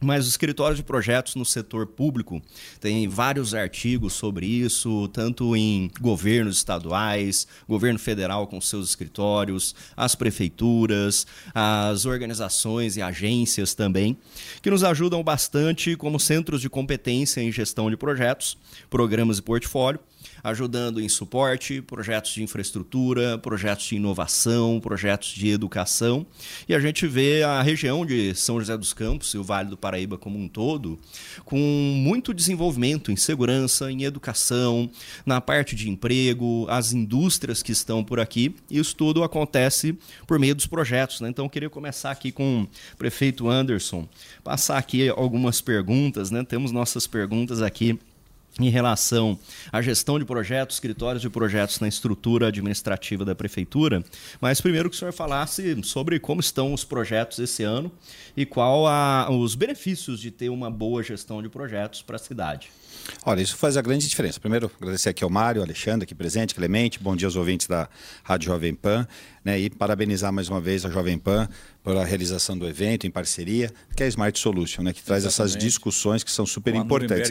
mas 0.00 0.24
os 0.24 0.30
escritórios 0.30 0.78
de 0.78 0.82
projetos 0.82 1.34
no 1.34 1.44
setor 1.44 1.86
público 1.86 2.40
tem 2.80 3.06
vários 3.06 3.54
artigos 3.54 4.14
sobre 4.14 4.46
isso, 4.46 5.08
tanto 5.08 5.54
em 5.54 5.90
governos 6.00 6.56
estaduais, 6.56 7.46
governo 7.68 7.98
federal 7.98 8.46
com 8.46 8.60
seus 8.60 8.88
escritórios, 8.88 9.74
as 9.96 10.14
prefeituras, 10.14 11.26
as 11.54 12.06
organizações 12.06 12.96
e 12.96 13.02
agências 13.02 13.74
também, 13.74 14.16
que 14.62 14.70
nos 14.70 14.82
ajudam 14.82 15.22
bastante 15.22 15.96
como 15.96 16.18
centros 16.18 16.60
de 16.60 16.70
competência 16.70 17.40
em 17.40 17.52
gestão 17.52 17.90
de 17.90 17.96
projetos, 17.96 18.56
programas 18.88 19.38
e 19.38 19.42
portfólio 19.42 20.00
ajudando 20.42 21.00
em 21.00 21.08
suporte, 21.08 21.82
projetos 21.82 22.32
de 22.32 22.42
infraestrutura, 22.42 23.38
projetos 23.38 23.86
de 23.86 23.96
inovação, 23.96 24.80
projetos 24.80 25.30
de 25.30 25.48
educação. 25.48 26.26
E 26.68 26.74
a 26.74 26.80
gente 26.80 27.06
vê 27.06 27.42
a 27.42 27.62
região 27.62 28.04
de 28.04 28.34
São 28.34 28.58
José 28.58 28.76
dos 28.76 28.92
Campos 28.92 29.32
e 29.34 29.38
o 29.38 29.44
Vale 29.44 29.70
do 29.70 29.76
Paraíba 29.76 30.16
como 30.16 30.38
um 30.38 30.48
todo, 30.48 30.98
com 31.44 31.58
muito 31.58 32.34
desenvolvimento 32.34 33.10
em 33.10 33.16
segurança, 33.16 33.90
em 33.90 34.04
educação, 34.04 34.90
na 35.24 35.40
parte 35.40 35.74
de 35.74 35.88
emprego, 35.88 36.66
as 36.68 36.92
indústrias 36.92 37.62
que 37.62 37.72
estão 37.72 38.02
por 38.04 38.20
aqui. 38.20 38.54
Isso 38.70 38.94
tudo 38.96 39.22
acontece 39.22 39.96
por 40.26 40.38
meio 40.38 40.54
dos 40.54 40.66
projetos. 40.66 41.20
Né? 41.20 41.28
Então, 41.28 41.44
eu 41.44 41.50
queria 41.50 41.70
começar 41.70 42.10
aqui 42.10 42.32
com 42.32 42.62
o 42.62 42.96
prefeito 42.96 43.48
Anderson, 43.48 44.08
passar 44.42 44.78
aqui 44.78 45.08
algumas 45.08 45.60
perguntas. 45.60 46.30
Né? 46.30 46.44
Temos 46.44 46.72
nossas 46.72 47.06
perguntas 47.06 47.62
aqui 47.62 47.98
em 48.58 48.68
relação 48.68 49.38
à 49.72 49.80
gestão 49.80 50.18
de 50.18 50.24
projetos, 50.24 50.76
escritórios 50.76 51.22
de 51.22 51.30
projetos 51.30 51.78
na 51.80 51.88
estrutura 51.88 52.48
administrativa 52.48 53.24
da 53.24 53.34
prefeitura, 53.34 54.04
mas 54.40 54.60
primeiro 54.60 54.90
que 54.90 54.96
o 54.96 54.98
senhor 54.98 55.12
falasse 55.12 55.80
sobre 55.84 56.18
como 56.18 56.40
estão 56.40 56.74
os 56.74 56.84
projetos 56.84 57.38
esse 57.38 57.62
ano 57.62 57.90
e 58.36 58.44
qual 58.44 58.86
a, 58.86 59.28
os 59.30 59.54
benefícios 59.54 60.20
de 60.20 60.30
ter 60.30 60.48
uma 60.48 60.70
boa 60.70 61.02
gestão 61.02 61.42
de 61.42 61.48
projetos 61.48 62.02
para 62.02 62.16
a 62.16 62.18
cidade. 62.18 62.70
Olha, 63.24 63.40
isso 63.40 63.56
faz 63.56 63.76
a 63.76 63.82
grande 63.82 64.08
diferença. 64.08 64.40
Primeiro, 64.40 64.70
agradecer 64.80 65.08
aqui 65.08 65.24
ao 65.24 65.30
Mário, 65.30 65.62
Alexandre, 65.62 66.04
aqui 66.04 66.14
presente, 66.14 66.54
Clemente, 66.54 66.98
bom 67.00 67.14
dia 67.14 67.26
aos 67.26 67.36
ouvintes 67.36 67.66
da 67.66 67.88
Rádio 68.22 68.46
Jovem 68.46 68.74
Pan, 68.74 69.06
né, 69.44 69.58
e 69.58 69.70
parabenizar 69.70 70.32
mais 70.32 70.48
uma 70.48 70.60
vez 70.60 70.84
a 70.84 70.90
Jovem 70.90 71.18
Pan 71.18 71.48
pela 71.82 72.04
realização 72.04 72.58
do 72.58 72.68
evento 72.68 73.06
em 73.06 73.10
parceria, 73.10 73.72
que 73.96 74.02
é 74.02 74.06
a 74.06 74.08
Smart 74.08 74.38
Solution, 74.38 74.82
né, 74.82 74.92
que 74.92 75.02
traz 75.02 75.24
Exatamente. 75.24 75.52
essas 75.52 75.62
discussões 75.62 76.22
que 76.22 76.30
são 76.30 76.44
super 76.44 76.74
importantes. 76.74 77.30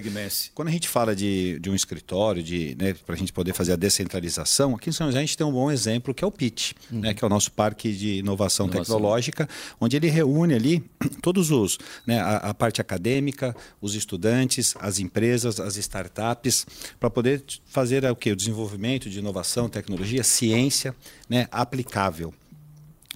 Quando 0.55 0.69
a 0.69 0.71
gente 0.71 0.88
fala 0.88 1.15
de, 1.15 1.60
de 1.60 1.69
um 1.69 1.75
escritório, 1.75 2.41
de 2.41 2.75
né, 2.79 2.95
para 3.05 3.13
a 3.13 3.17
gente 3.17 3.32
poder 3.32 3.53
fazer 3.53 3.73
a 3.73 3.75
descentralização, 3.75 4.75
aqui 4.75 4.89
em 4.89 4.93
São 4.93 5.08
José 5.08 5.19
a 5.19 5.21
gente 5.21 5.38
tem 5.38 5.45
um 5.45 5.51
bom 5.51 5.69
exemplo 5.69 6.13
que 6.13 6.23
é 6.23 6.27
o 6.27 6.32
PIT, 6.32 6.75
uhum. 6.91 7.01
né, 7.01 7.13
que 7.13 7.23
é 7.23 7.27
o 7.27 7.29
nosso 7.29 7.51
parque 7.51 7.93
de 7.93 8.15
inovação, 8.15 8.65
inovação, 8.65 8.69
tecnológica, 8.69 9.47
onde 9.79 9.95
ele 9.95 10.10
reúne 10.10 10.55
ali 10.55 10.84
todos 11.21 11.51
os 11.51 11.77
né, 12.08 12.19
a, 12.19 12.38
a 12.38 12.53
parte 12.53 12.82
acadêmica, 12.82 13.55
os 13.79 13.93
estudantes, 13.93 14.73
as 14.79 14.97
empresas, 14.97 15.59
as 15.60 15.76
startups, 15.78 16.65
para 17.00 17.10
poder 17.10 17.43
fazer 17.65 18.06
o 18.06 18.15
que 18.15 18.32
o 18.32 18.36
desenvolvimento 18.36 19.10
de 19.10 19.19
inovação, 19.19 19.69
tecnologia, 19.69 20.24
ciência, 20.24 20.95
né, 21.28 21.48
aplicável. 21.52 22.34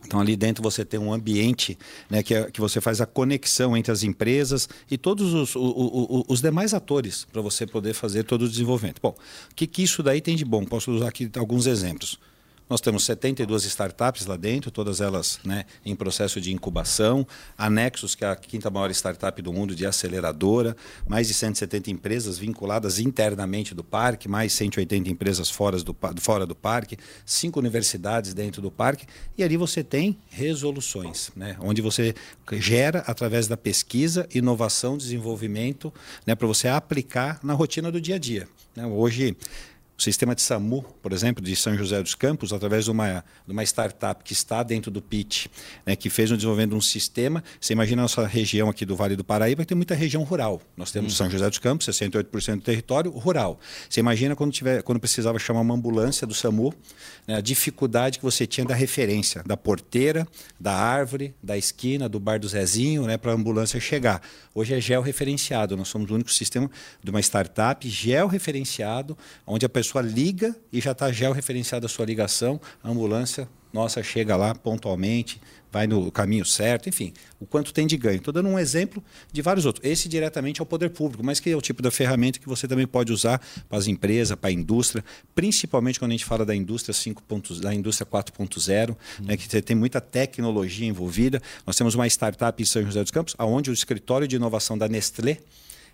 Então, 0.06 0.20
ali 0.20 0.36
dentro 0.36 0.62
você 0.62 0.84
tem 0.84 1.00
um 1.00 1.14
ambiente 1.14 1.78
né, 2.10 2.22
que, 2.22 2.34
é, 2.36 2.52
que 2.52 2.60
você 2.60 2.82
faz 2.82 3.00
a 3.02 3.06
conexão 3.06 3.76
entre 3.76 3.92
as 3.92 4.04
empresas 4.04 4.68
e 4.92 4.98
todos 4.98 5.34
os, 5.34 5.56
o, 5.56 5.62
o, 5.62 6.26
os 6.28 6.42
demais 6.42 6.74
atores 6.74 7.26
para 7.32 7.42
você 7.42 7.66
poder 7.66 7.94
fazer 7.94 8.24
todo 8.24 8.44
o 8.44 8.50
desenvolvimento. 8.50 9.00
Bom, 9.02 9.16
o 9.52 9.56
que, 9.56 9.66
que 9.66 9.82
isso 9.82 10.04
daí 10.04 10.22
tem 10.22 10.36
de 10.36 10.46
bom? 10.46 10.66
Posso 10.66 10.92
usar 10.92 11.08
aqui 11.08 11.30
alguns 11.38 11.66
exemplos. 11.68 12.20
Nós 12.74 12.82
temos 12.82 13.06
72 13.06 13.66
startups 13.66 14.26
lá 14.26 14.36
dentro, 14.36 14.72
todas 14.72 15.00
elas 15.00 15.40
né, 15.46 15.64
em 15.86 15.96
processo 15.96 16.42
de 16.42 16.52
incubação. 16.52 17.24
A 17.56 17.70
Nexus, 17.70 18.16
que 18.16 18.26
é 18.26 18.30
a 18.30 18.36
quinta 18.36 18.68
maior 18.72 18.90
startup 18.90 19.40
do 19.44 19.54
mundo 19.54 19.76
de 19.76 19.86
aceleradora. 19.86 20.76
Mais 21.08 21.28
de 21.28 21.36
170 21.36 21.92
empresas 21.92 22.40
vinculadas 22.40 22.98
internamente 22.98 23.76
do 23.76 23.84
parque, 23.84 24.28
mais 24.28 24.54
180 24.54 25.08
empresas 25.08 25.52
fora 25.52 25.78
do, 25.84 25.96
fora 26.20 26.48
do 26.48 26.56
parque, 26.56 26.98
cinco 27.24 27.60
universidades 27.60 28.34
dentro 28.34 28.60
do 28.60 28.72
parque. 28.72 29.06
E 29.38 29.44
ali 29.44 29.56
você 29.56 29.84
tem 29.84 30.18
resoluções, 30.32 31.30
né, 31.36 31.56
onde 31.60 31.80
você 31.80 32.16
gera, 32.54 33.04
através 33.06 33.48
da 33.48 33.56
pesquisa, 33.56 34.28
inovação, 34.34 34.98
desenvolvimento, 34.98 35.94
né, 36.26 36.34
para 36.34 36.48
você 36.48 36.68
aplicar 36.68 37.40
na 37.44 37.54
rotina 37.54 37.92
do 37.92 38.02
dia 38.02 38.16
a 38.16 38.18
dia. 38.18 38.48
Né? 38.76 38.84
Hoje, 38.88 39.38
o 39.98 40.02
sistema 40.02 40.34
de 40.34 40.42
SAMU, 40.42 40.84
por 41.02 41.14
exemplo, 41.14 41.44
de 41.44 41.56
São 41.56 41.78
José 41.78 42.02
dos 42.02 42.16
Campos, 42.16 42.52
através 42.52 42.86
de 42.86 42.92
uma, 42.92 43.24
de 43.46 43.54
uma 43.54 43.64
startup 43.64 44.24
que 44.24 44.34
está 44.34 44.64
dentro 44.64 44.90
do 44.90 45.02
PIT, 45.02 45.50
né, 45.86 45.96
que 45.96 46.10
fez 46.10 46.32
um 46.32 46.36
desenvolvimento 46.36 46.72
de 46.72 46.78
um 46.78 46.82
sistema. 46.82 47.44
Você 47.62 47.74
imagina 47.74 48.02
a 48.02 48.04
nossa 48.04 48.26
região 48.26 48.70
aqui 48.70 48.86
do 48.86 48.96
Vale 48.96 49.16
do 49.16 49.24
Paraíba, 49.24 49.62
que 49.62 49.68
tem 49.68 49.78
muita 49.78 49.94
região 49.94 50.24
rural. 50.24 50.62
Nós 50.76 50.92
temos 50.92 51.14
hum. 51.14 51.16
São 51.16 51.30
José 51.30 51.48
dos 51.48 51.60
Campos, 51.60 51.88
68% 51.88 52.56
do 52.56 52.62
território 52.62 53.12
rural. 53.12 53.60
Você 53.88 54.00
imagina 54.00 54.36
quando, 54.36 54.52
tiver, 54.52 54.82
quando 54.82 55.00
precisava 55.00 55.38
chamar 55.38 55.62
uma 55.62 55.76
ambulância 55.76 56.26
do 56.26 56.34
SAMU, 56.34 56.74
né, 57.28 57.36
a 57.36 57.42
dificuldade 57.42 58.18
que 58.18 58.26
você 58.26 58.48
tinha 58.48 58.66
da 58.66 58.74
referência, 58.74 59.44
da 59.46 59.56
porteira, 59.56 60.28
da 60.60 60.74
árvore, 60.74 61.36
da 61.42 61.56
esquina, 61.56 62.10
do 62.10 62.20
bar 62.20 62.40
do 62.40 62.48
Zezinho, 62.48 63.04
né, 63.04 63.16
para 63.16 63.32
a 63.32 63.36
ambulância 63.36 63.80
chegar. 63.80 64.22
Hoje 64.56 64.74
é 64.74 64.82
georreferenciado. 64.82 65.78
Nós 65.78 65.88
somos 65.88 66.10
o 66.10 66.16
único 66.16 66.32
sistema 66.32 66.70
de 67.04 67.12
uma 67.12 67.20
startup 67.20 67.88
georreferenciado, 67.88 69.16
onde 69.46 69.66
a 69.66 69.70
pessoa 69.70 69.83
pessoa 69.84 70.02
liga 70.02 70.56
e 70.72 70.80
já 70.80 70.94
está 70.94 71.12
georreferenciada 71.12 71.86
a 71.86 71.90
sua 71.90 72.06
ligação, 72.06 72.60
a 72.82 72.90
ambulância 72.90 73.48
nossa 73.74 74.04
chega 74.04 74.36
lá 74.36 74.54
pontualmente, 74.54 75.42
vai 75.72 75.88
no 75.88 76.12
caminho 76.12 76.46
certo, 76.46 76.88
enfim, 76.88 77.12
o 77.40 77.46
quanto 77.48 77.74
tem 77.74 77.88
de 77.88 77.98
ganho. 77.98 78.18
Estou 78.18 78.32
dando 78.32 78.48
um 78.48 78.60
exemplo 78.60 79.04
de 79.32 79.42
vários 79.42 79.66
outros. 79.66 79.84
Esse 79.84 80.08
diretamente 80.08 80.62
ao 80.62 80.66
poder 80.68 80.92
público, 80.92 81.24
mas 81.24 81.40
que 81.40 81.50
é 81.50 81.58
o 81.58 81.62
tipo 81.62 81.82
da 81.82 81.90
ferramenta 81.90 82.38
que 82.38 82.48
você 82.48 82.68
também 82.68 82.86
pode 82.86 83.12
usar 83.12 83.42
para 83.68 83.80
as 83.80 83.88
empresas, 83.88 84.38
para 84.38 84.52
a 84.52 84.54
indústria, 84.54 85.04
principalmente 85.34 85.98
quando 85.98 86.12
a 86.12 86.14
gente 86.14 86.26
fala 86.26 86.46
da 86.46 86.56
indústria 86.56 86.94
5. 86.94 87.24
da 87.60 87.74
indústria 87.74 88.06
4.0, 88.06 88.92
hum. 88.92 88.96
né, 89.26 89.36
que 89.36 89.62
tem 89.64 89.76
muita 89.76 90.00
tecnologia 90.00 90.88
envolvida. 90.88 91.42
Nós 91.66 91.76
temos 91.76 91.96
uma 91.96 92.06
startup 92.06 92.62
em 92.62 92.66
São 92.66 92.84
José 92.84 93.02
dos 93.02 93.12
Campos, 93.12 93.36
onde 93.40 93.72
o 93.72 93.74
escritório 93.74 94.28
de 94.28 94.36
inovação 94.36 94.78
da 94.78 94.88
Nestlé 94.88 95.40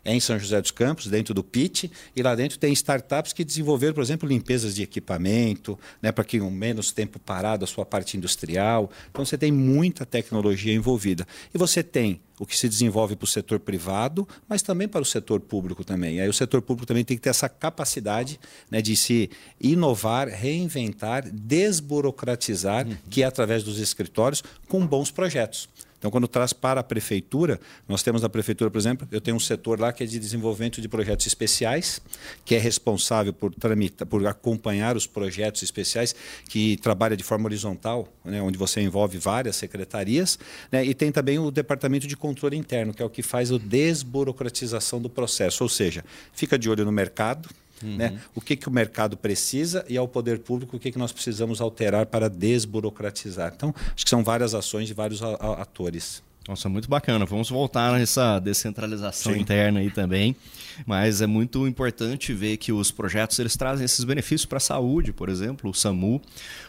é 0.04 0.14
em 0.14 0.20
São 0.20 0.40
José 0.40 0.62
dos 0.62 0.72
Campos, 0.72 1.08
dentro 1.08 1.34
do 1.34 1.44
PIT, 1.44 1.92
e 2.16 2.22
lá 2.22 2.36
dentro 2.36 2.58
tem 2.58 2.72
startups 2.74 3.34
que 3.34 3.44
desenvolveram, 3.44 3.94
por 3.94 4.04
exemplo, 4.04 4.28
limpezas 4.28 4.76
de 4.76 4.84
equipamento, 4.84 5.78
né, 6.02 6.12
para 6.12 6.24
que 6.24 6.40
um 6.40 6.50
menos 6.50 6.92
tempo 6.92 7.20
parado 7.20 7.64
a 7.64 7.68
sua 7.68 7.86
parte 7.86 8.18
industrial. 8.18 8.90
Então 9.10 9.26
você 9.26 9.38
tem 9.38 9.52
muita 9.52 10.06
tecnologia 10.06 10.74
envolvida. 10.74 11.28
E 11.54 11.58
você 11.58 11.84
tem 11.84 12.22
o 12.40 12.46
que 12.46 12.58
se 12.58 12.70
desenvolve 12.70 13.18
para 13.18 13.26
o 13.26 13.28
setor 13.28 13.60
privado, 13.60 14.28
mas 14.48 14.62
também 14.62 14.88
para 14.88 15.02
o 15.02 15.06
setor 15.06 15.42
público 15.42 15.84
também. 15.84 16.16
E 16.16 16.22
aí 16.22 16.30
o 16.30 16.34
setor 16.34 16.62
público 16.62 16.88
também 16.88 17.04
tem 17.04 17.18
que 17.18 17.24
ter 17.24 17.30
essa 17.30 17.50
capacidade 17.50 18.40
né, 18.72 18.82
de 18.82 18.96
se 18.96 19.30
inovar, 19.60 20.30
reinventar, 20.30 21.30
desburocratizar, 21.30 22.88
uhum. 22.88 22.96
que 23.10 23.24
é 23.24 23.26
através 23.26 23.62
dos 23.62 23.78
escritórios, 23.78 24.42
com 24.70 24.88
bons 24.88 25.12
projetos. 25.12 25.68
Então, 26.00 26.10
quando 26.10 26.28
traz 26.28 26.54
para 26.54 26.80
a 26.80 26.84
prefeitura, 26.84 27.60
nós 27.88 28.02
temos 28.02 28.22
na 28.22 28.30
prefeitura, 28.30 28.72
por 28.72 28.78
exemplo, 28.78 29.08
eu 29.12 29.20
tenho 29.20 29.36
um 29.36 29.40
setor 29.40 29.80
lá 29.80 29.92
que 29.92 30.02
é 30.02 30.08
de 30.08 30.18
desenvolvimento 30.18 30.82
de 30.82 30.88
projetos 30.88 31.28
especiais, 31.28 32.02
que 32.46 32.56
é 32.56 32.58
responsável 32.58 33.34
por 33.34 33.54
tramitar, 33.54 34.08
por 34.08 34.26
acompanhar 34.26 34.96
os 34.96 35.06
projetos 35.06 35.62
especiais, 35.62 36.16
que 36.48 36.78
trabalha 36.78 37.18
de 37.18 37.24
forma 37.24 37.46
horizontal, 37.46 38.08
né, 38.24 38.42
onde 38.42 38.58
você 38.58 38.80
envolve 38.80 39.18
várias 39.18 39.58
secretarias, 39.58 40.40
né, 40.72 40.86
e 40.86 40.94
tem 40.94 41.12
também 41.12 41.38
o 41.38 41.52
departamento 41.52 42.08
de 42.08 42.16
controle 42.16 42.56
interno, 42.56 42.94
que 42.94 43.04
é 43.04 43.06
o 43.06 43.10
que 43.10 43.22
faz 43.22 43.52
a 43.52 43.58
desburocratização 43.58 45.02
do 45.02 45.10
processo, 45.10 45.64
ou 45.64 45.70
seja, 45.70 46.06
fica 46.32 46.58
de 46.58 46.70
olho 46.70 46.86
no 46.86 46.92
mercado, 46.94 47.50
Uhum. 47.84 47.98
Né? 47.98 48.20
O 48.36 48.42
que, 48.42 48.56
que 48.56 48.68
o 48.68 48.72
mercado 48.72 49.18
precisa 49.18 49.86
e 49.88 49.98
ao 49.98 50.08
poder 50.08 50.40
público 50.40 50.78
o 50.78 50.80
que, 50.80 50.92
que 50.92 51.00
nós 51.00 51.12
precisamos 51.12 51.62
alterar 51.62 52.06
para 52.06 52.30
desburocratizar. 52.30 53.54
Então, 53.56 53.74
acho 53.96 54.04
que 54.04 54.10
são 54.10 54.24
várias 54.24 54.54
ações 54.54 54.88
de 54.88 54.94
vários 54.94 55.22
atores. 55.22 56.22
Nossa, 56.50 56.68
muito 56.68 56.90
bacana. 56.90 57.26
Vamos 57.28 57.50
voltar 57.50 57.94
nessa 57.94 58.40
descentralização 58.40 59.34
Sim. 59.34 59.40
interna 59.40 59.82
aí 59.82 59.92
também. 59.92 60.36
Mas 60.84 61.22
é 61.22 61.28
muito 61.28 61.68
importante 61.68 62.34
ver 62.34 62.58
que 62.58 62.72
os 62.72 62.90
projetos 62.90 63.38
eles 63.38 63.56
trazem 63.56 63.86
esses 63.86 64.04
benefícios 64.04 64.46
para 64.46 64.58
a 64.58 64.62
saúde, 64.62 65.14
por 65.14 65.30
exemplo, 65.30 65.70
o 65.70 65.74
SAMU, 65.74 66.20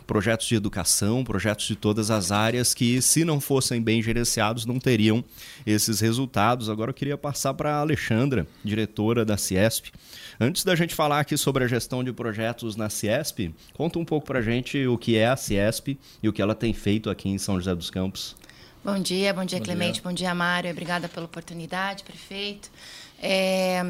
projetos 0.07 0.49
de 0.49 0.55
educação, 0.55 1.25
projetos 1.25 1.67
de 1.67 1.77
todas 1.77 2.11
as 2.11 2.31
áreas 2.31 2.75
que, 2.75 3.01
se 3.01 3.25
não 3.25 3.41
fossem 3.41 3.81
bem 3.81 4.03
gerenciados, 4.03 4.67
não 4.67 4.79
teriam 4.79 5.25
esses 5.65 6.01
resultados. 6.01 6.69
Agora 6.69 6.91
eu 6.91 6.95
queria 6.95 7.17
passar 7.17 7.55
para 7.55 7.77
a 7.77 7.81
Alexandra, 7.81 8.47
diretora 8.63 9.25
da 9.25 9.39
Ciesp. 9.39 9.87
Antes 10.43 10.65
da 10.65 10.75
gente 10.75 10.95
falar 10.95 11.21
aqui 11.21 11.37
sobre 11.37 11.65
a 11.65 11.69
gestão 11.69 12.03
de 12.03 12.15
projetos 12.15 12.75
na 12.75 12.89
Ciesp, 12.89 13.55
conta 13.75 13.99
um 13.99 14.07
pouco 14.07 14.27
para 14.27 14.39
a 14.39 14.43
gente 14.43 14.87
o 14.87 14.97
que 14.97 15.15
é 15.15 15.27
a 15.27 15.37
Ciesp 15.37 15.99
e 16.23 16.29
o 16.31 16.33
que 16.33 16.41
ela 16.41 16.55
tem 16.55 16.73
feito 16.73 17.11
aqui 17.11 17.29
em 17.29 17.37
São 17.37 17.57
José 17.57 17.75
dos 17.75 17.91
Campos. 17.91 18.35
Bom 18.83 18.99
dia, 18.99 19.35
bom 19.35 19.45
dia 19.45 19.59
bom 19.59 19.65
Clemente, 19.67 20.01
dia. 20.01 20.03
bom 20.03 20.15
dia 20.15 20.35
Mário, 20.35 20.71
obrigada 20.71 21.11
pela 21.11 21.27
oportunidade, 21.27 22.05
prefeito. 22.05 22.71
É, 23.23 23.85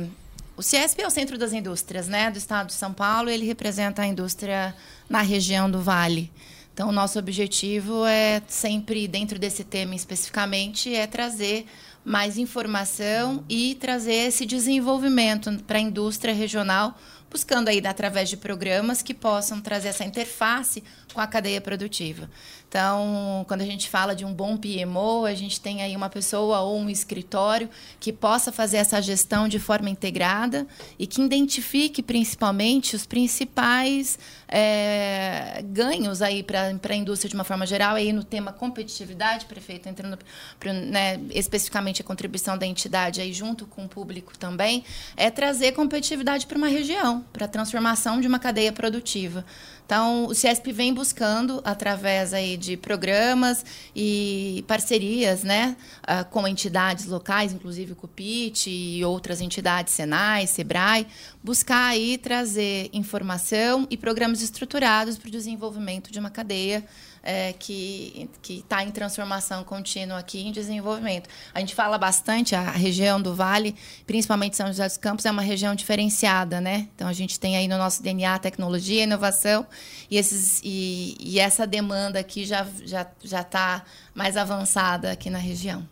o 0.57 0.63
Ciesp 0.63 1.01
é 1.01 1.07
o 1.07 1.11
centro 1.11 1.39
das 1.39 1.53
indústrias 1.53 2.09
né, 2.09 2.29
do 2.33 2.39
estado 2.39 2.67
de 2.67 2.73
São 2.73 2.93
Paulo, 2.93 3.31
ele 3.31 3.47
representa 3.47 4.03
a 4.03 4.07
indústria 4.09 4.75
na 5.09 5.23
região 5.23 5.71
do 5.71 5.81
Vale. 5.81 6.33
Então, 6.75 6.89
o 6.89 6.93
nosso 6.93 7.19
objetivo 7.19 8.05
é 8.07 8.43
sempre, 8.49 9.07
dentro 9.07 9.39
desse 9.39 9.63
tema 9.63 9.95
especificamente, 9.95 10.93
é 10.93 11.07
trazer 11.07 11.67
mais 12.05 12.39
informação 12.39 13.45
e 13.49 13.75
trazer 13.75 14.15
esse 14.15 14.47
desenvolvimento 14.47 15.51
para 15.67 15.79
a 15.79 15.83
indústria 15.83 16.35
regional, 16.35 16.99
buscando 17.31 17.69
aí 17.69 17.81
através 17.87 18.29
de 18.29 18.37
programas 18.37 19.03
que 19.03 19.15
possam 19.15 19.61
trazer 19.61 19.89
essa 19.89 20.05
interface 20.05 20.83
com 21.13 21.21
a 21.21 21.27
cadeia 21.27 21.61
produtiva. 21.61 22.29
Então, 22.71 23.45
quando 23.49 23.63
a 23.63 23.65
gente 23.65 23.89
fala 23.89 24.15
de 24.15 24.25
um 24.25 24.33
bom 24.33 24.57
PMO, 24.57 25.25
a 25.27 25.35
gente 25.35 25.61
tem 25.61 25.83
aí 25.83 25.97
uma 25.97 26.09
pessoa 26.09 26.61
ou 26.61 26.79
um 26.79 26.89
escritório 26.89 27.69
que 27.99 28.13
possa 28.13 28.53
fazer 28.53 28.77
essa 28.77 29.03
gestão 29.03 29.49
de 29.49 29.59
forma 29.59 29.91
integrada 29.91 30.65
e 30.97 31.05
que 31.05 31.21
identifique 31.21 32.01
principalmente 32.01 32.95
os 32.95 33.05
principais 33.05 34.17
é, 34.47 35.65
ganhos 35.65 36.23
aí 36.23 36.45
para 36.45 36.71
a 36.89 36.95
indústria 36.95 37.29
de 37.29 37.35
uma 37.35 37.43
forma 37.43 37.67
geral, 37.67 37.97
aí 37.97 38.13
no 38.13 38.23
tema 38.23 38.53
competitividade, 38.53 39.47
prefeito, 39.47 39.89
entrando 39.89 40.17
né, 40.65 41.21
especificamente 41.31 42.03
a 42.03 42.05
contribuição 42.05 42.57
da 42.57 42.67
entidade 42.67 43.21
aí 43.21 43.33
junto 43.33 43.67
com 43.67 43.87
o 43.87 43.89
público 43.89 44.39
também, 44.39 44.85
é 45.17 45.29
trazer 45.29 45.73
competitividade 45.73 46.47
para 46.47 46.57
uma 46.57 46.69
região, 46.69 47.25
para 47.33 47.47
a 47.47 47.49
transformação 47.49 48.21
de 48.21 48.29
uma 48.29 48.39
cadeia 48.39 48.73
produtiva. 48.73 49.45
Então, 49.91 50.27
o 50.27 50.35
CIESP 50.37 50.71
vem 50.71 50.95
buscando, 51.01 51.63
através 51.65 52.35
aí 52.35 52.59
de 52.59 52.77
programas 52.77 53.65
e 53.97 54.63
parcerias 54.69 55.43
né, 55.43 55.75
uh, 56.03 56.29
com 56.29 56.47
entidades 56.47 57.07
locais, 57.07 57.55
inclusive 57.55 57.93
o 57.93 57.97
CUPIT 57.97 58.69
e 58.69 59.03
outras 59.03 59.41
entidades, 59.41 59.95
Senai, 59.95 60.47
SEBRAE, 60.47 61.07
buscar 61.43 61.87
aí 61.87 62.19
trazer 62.19 62.91
informação 62.93 63.87
e 63.89 63.97
programas 63.97 64.43
estruturados 64.43 65.17
para 65.17 65.29
o 65.29 65.31
desenvolvimento 65.31 66.13
de 66.13 66.19
uma 66.19 66.29
cadeia 66.29 66.85
é, 67.23 67.53
que 67.53 68.29
está 68.49 68.83
em 68.83 68.91
transformação 68.91 69.63
contínua 69.65 70.19
aqui, 70.19 70.41
em 70.41 70.53
desenvolvimento. 70.53 71.29
A 71.55 71.61
gente 71.61 71.75
fala 71.75 71.99
bastante, 71.99 72.55
a 72.55 72.71
região 72.71 73.21
do 73.21 73.35
Vale, 73.35 73.75
principalmente 74.07 74.57
São 74.57 74.67
José 74.67 74.87
dos 74.87 74.97
Campos, 74.97 75.25
é 75.27 75.31
uma 75.31 75.43
região 75.43 75.75
diferenciada, 75.75 76.61
né? 76.61 76.89
Então, 76.95 77.09
a 77.09 77.13
gente 77.13 77.39
tem 77.39 77.57
aí 77.57 77.69
no 77.69 77.77
nosso 77.79 78.03
DNA 78.03 78.39
tecnologia, 78.39 79.03
inovação, 79.03 79.67
e, 80.11 80.17
esses, 80.17 80.61
e, 80.65 81.17
e 81.21 81.39
essa 81.39 81.67
demanda 81.67 82.19
aqui 82.19 82.45
já 82.45 82.63
está 82.63 82.87
já, 82.87 83.07
já 83.23 83.45
tá 83.45 83.85
mais 84.15 84.37
avançada 84.37 85.13
aqui 85.13 85.31
na 85.31 85.39
região. 85.39 85.87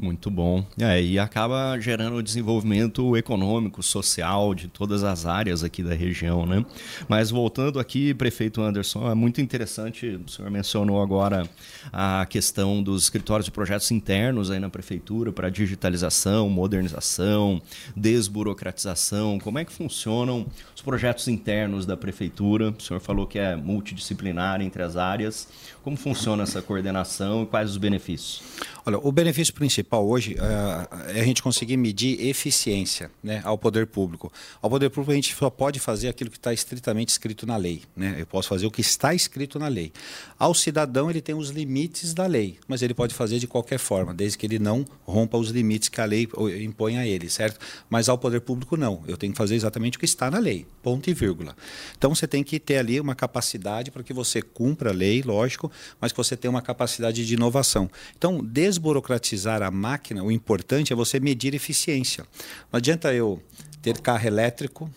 Muito 0.00 0.30
bom. 0.30 0.64
É, 0.80 1.02
e 1.02 1.18
acaba 1.18 1.78
gerando 1.78 2.22
desenvolvimento 2.22 3.16
econômico, 3.16 3.82
social 3.82 4.54
de 4.54 4.66
todas 4.66 5.04
as 5.04 5.26
áreas 5.26 5.62
aqui 5.62 5.82
da 5.82 5.94
região, 5.94 6.46
né? 6.46 6.64
Mas 7.08 7.30
voltando 7.30 7.78
aqui, 7.78 8.14
prefeito 8.14 8.62
Anderson, 8.62 9.10
é 9.10 9.14
muito 9.14 9.40
interessante, 9.40 10.18
o 10.26 10.30
senhor 10.30 10.50
mencionou 10.50 11.02
agora 11.02 11.48
a 11.92 12.26
questão 12.28 12.82
dos 12.82 13.02
escritórios 13.02 13.44
de 13.44 13.50
projetos 13.50 13.90
internos 13.90 14.50
aí 14.50 14.58
na 14.58 14.70
prefeitura 14.70 15.30
para 15.30 15.50
digitalização, 15.50 16.48
modernização, 16.48 17.60
desburocratização. 17.94 19.38
Como 19.38 19.58
é 19.58 19.64
que 19.64 19.72
funcionam 19.72 20.46
os 20.74 20.80
projetos 20.80 21.28
internos 21.28 21.84
da 21.84 21.96
prefeitura? 21.96 22.70
O 22.70 22.82
senhor 22.82 23.00
falou 23.00 23.26
que 23.26 23.38
é 23.38 23.54
multidisciplinar 23.54 24.62
entre 24.62 24.82
as 24.82 24.96
áreas. 24.96 25.46
Como 25.82 25.96
funciona 25.96 26.44
essa 26.44 26.62
coordenação 26.62 27.42
e 27.42 27.46
quais 27.46 27.70
os 27.70 27.76
benefícios? 27.76 28.42
Olha, 28.86 28.98
o 28.98 29.12
benefício 29.12 29.52
principal 29.52 29.81
hoje 29.92 30.36
é 30.38 31.20
a 31.20 31.24
gente 31.24 31.42
conseguir 31.42 31.76
medir 31.76 32.20
eficiência 32.26 33.10
né, 33.22 33.40
ao 33.44 33.56
poder 33.58 33.86
público. 33.86 34.32
Ao 34.60 34.68
poder 34.68 34.90
público 34.90 35.12
a 35.12 35.14
gente 35.14 35.34
só 35.34 35.50
pode 35.50 35.78
fazer 35.78 36.08
aquilo 36.08 36.30
que 36.30 36.36
está 36.36 36.52
estritamente 36.52 37.10
escrito 37.10 37.46
na 37.46 37.56
lei. 37.56 37.82
Né? 37.96 38.16
Eu 38.18 38.26
posso 38.26 38.48
fazer 38.48 38.66
o 38.66 38.70
que 38.70 38.80
está 38.80 39.14
escrito 39.14 39.58
na 39.58 39.68
lei. 39.68 39.92
Ao 40.38 40.54
cidadão 40.54 41.10
ele 41.10 41.20
tem 41.20 41.34
os 41.34 41.50
limites 41.50 42.14
da 42.14 42.26
lei, 42.26 42.58
mas 42.66 42.82
ele 42.82 42.94
pode 42.94 43.14
fazer 43.14 43.38
de 43.38 43.46
qualquer 43.46 43.78
forma, 43.78 44.14
desde 44.14 44.38
que 44.38 44.46
ele 44.46 44.58
não 44.58 44.84
rompa 45.04 45.36
os 45.36 45.50
limites 45.50 45.88
que 45.88 46.00
a 46.00 46.04
lei 46.04 46.28
impõe 46.62 46.98
a 46.98 47.06
ele, 47.06 47.28
certo? 47.28 47.58
Mas 47.88 48.08
ao 48.08 48.18
poder 48.18 48.40
público 48.40 48.76
não. 48.76 49.02
Eu 49.06 49.16
tenho 49.16 49.32
que 49.32 49.38
fazer 49.38 49.54
exatamente 49.54 49.96
o 49.96 50.00
que 50.00 50.06
está 50.06 50.30
na 50.30 50.38
lei, 50.38 50.66
ponto 50.82 51.08
e 51.10 51.14
vírgula. 51.14 51.56
Então 51.96 52.14
você 52.14 52.26
tem 52.26 52.42
que 52.42 52.58
ter 52.58 52.78
ali 52.78 53.00
uma 53.00 53.14
capacidade 53.14 53.90
para 53.90 54.02
que 54.02 54.12
você 54.12 54.40
cumpra 54.40 54.90
a 54.90 54.92
lei, 54.92 55.22
lógico, 55.22 55.70
mas 56.00 56.12
que 56.12 56.18
você 56.18 56.36
tenha 56.36 56.50
uma 56.50 56.62
capacidade 56.62 57.26
de 57.26 57.34
inovação. 57.34 57.90
Então, 58.16 58.42
desburocratizar 58.42 59.62
a 59.62 59.70
máquina, 59.72 60.22
o 60.22 60.30
importante 60.30 60.92
é 60.92 60.96
você 60.96 61.18
medir 61.18 61.54
eficiência. 61.54 62.24
Não 62.72 62.78
adianta 62.78 63.12
eu 63.12 63.42
ter 63.80 63.98
carro 64.00 64.26
elétrico 64.26 64.90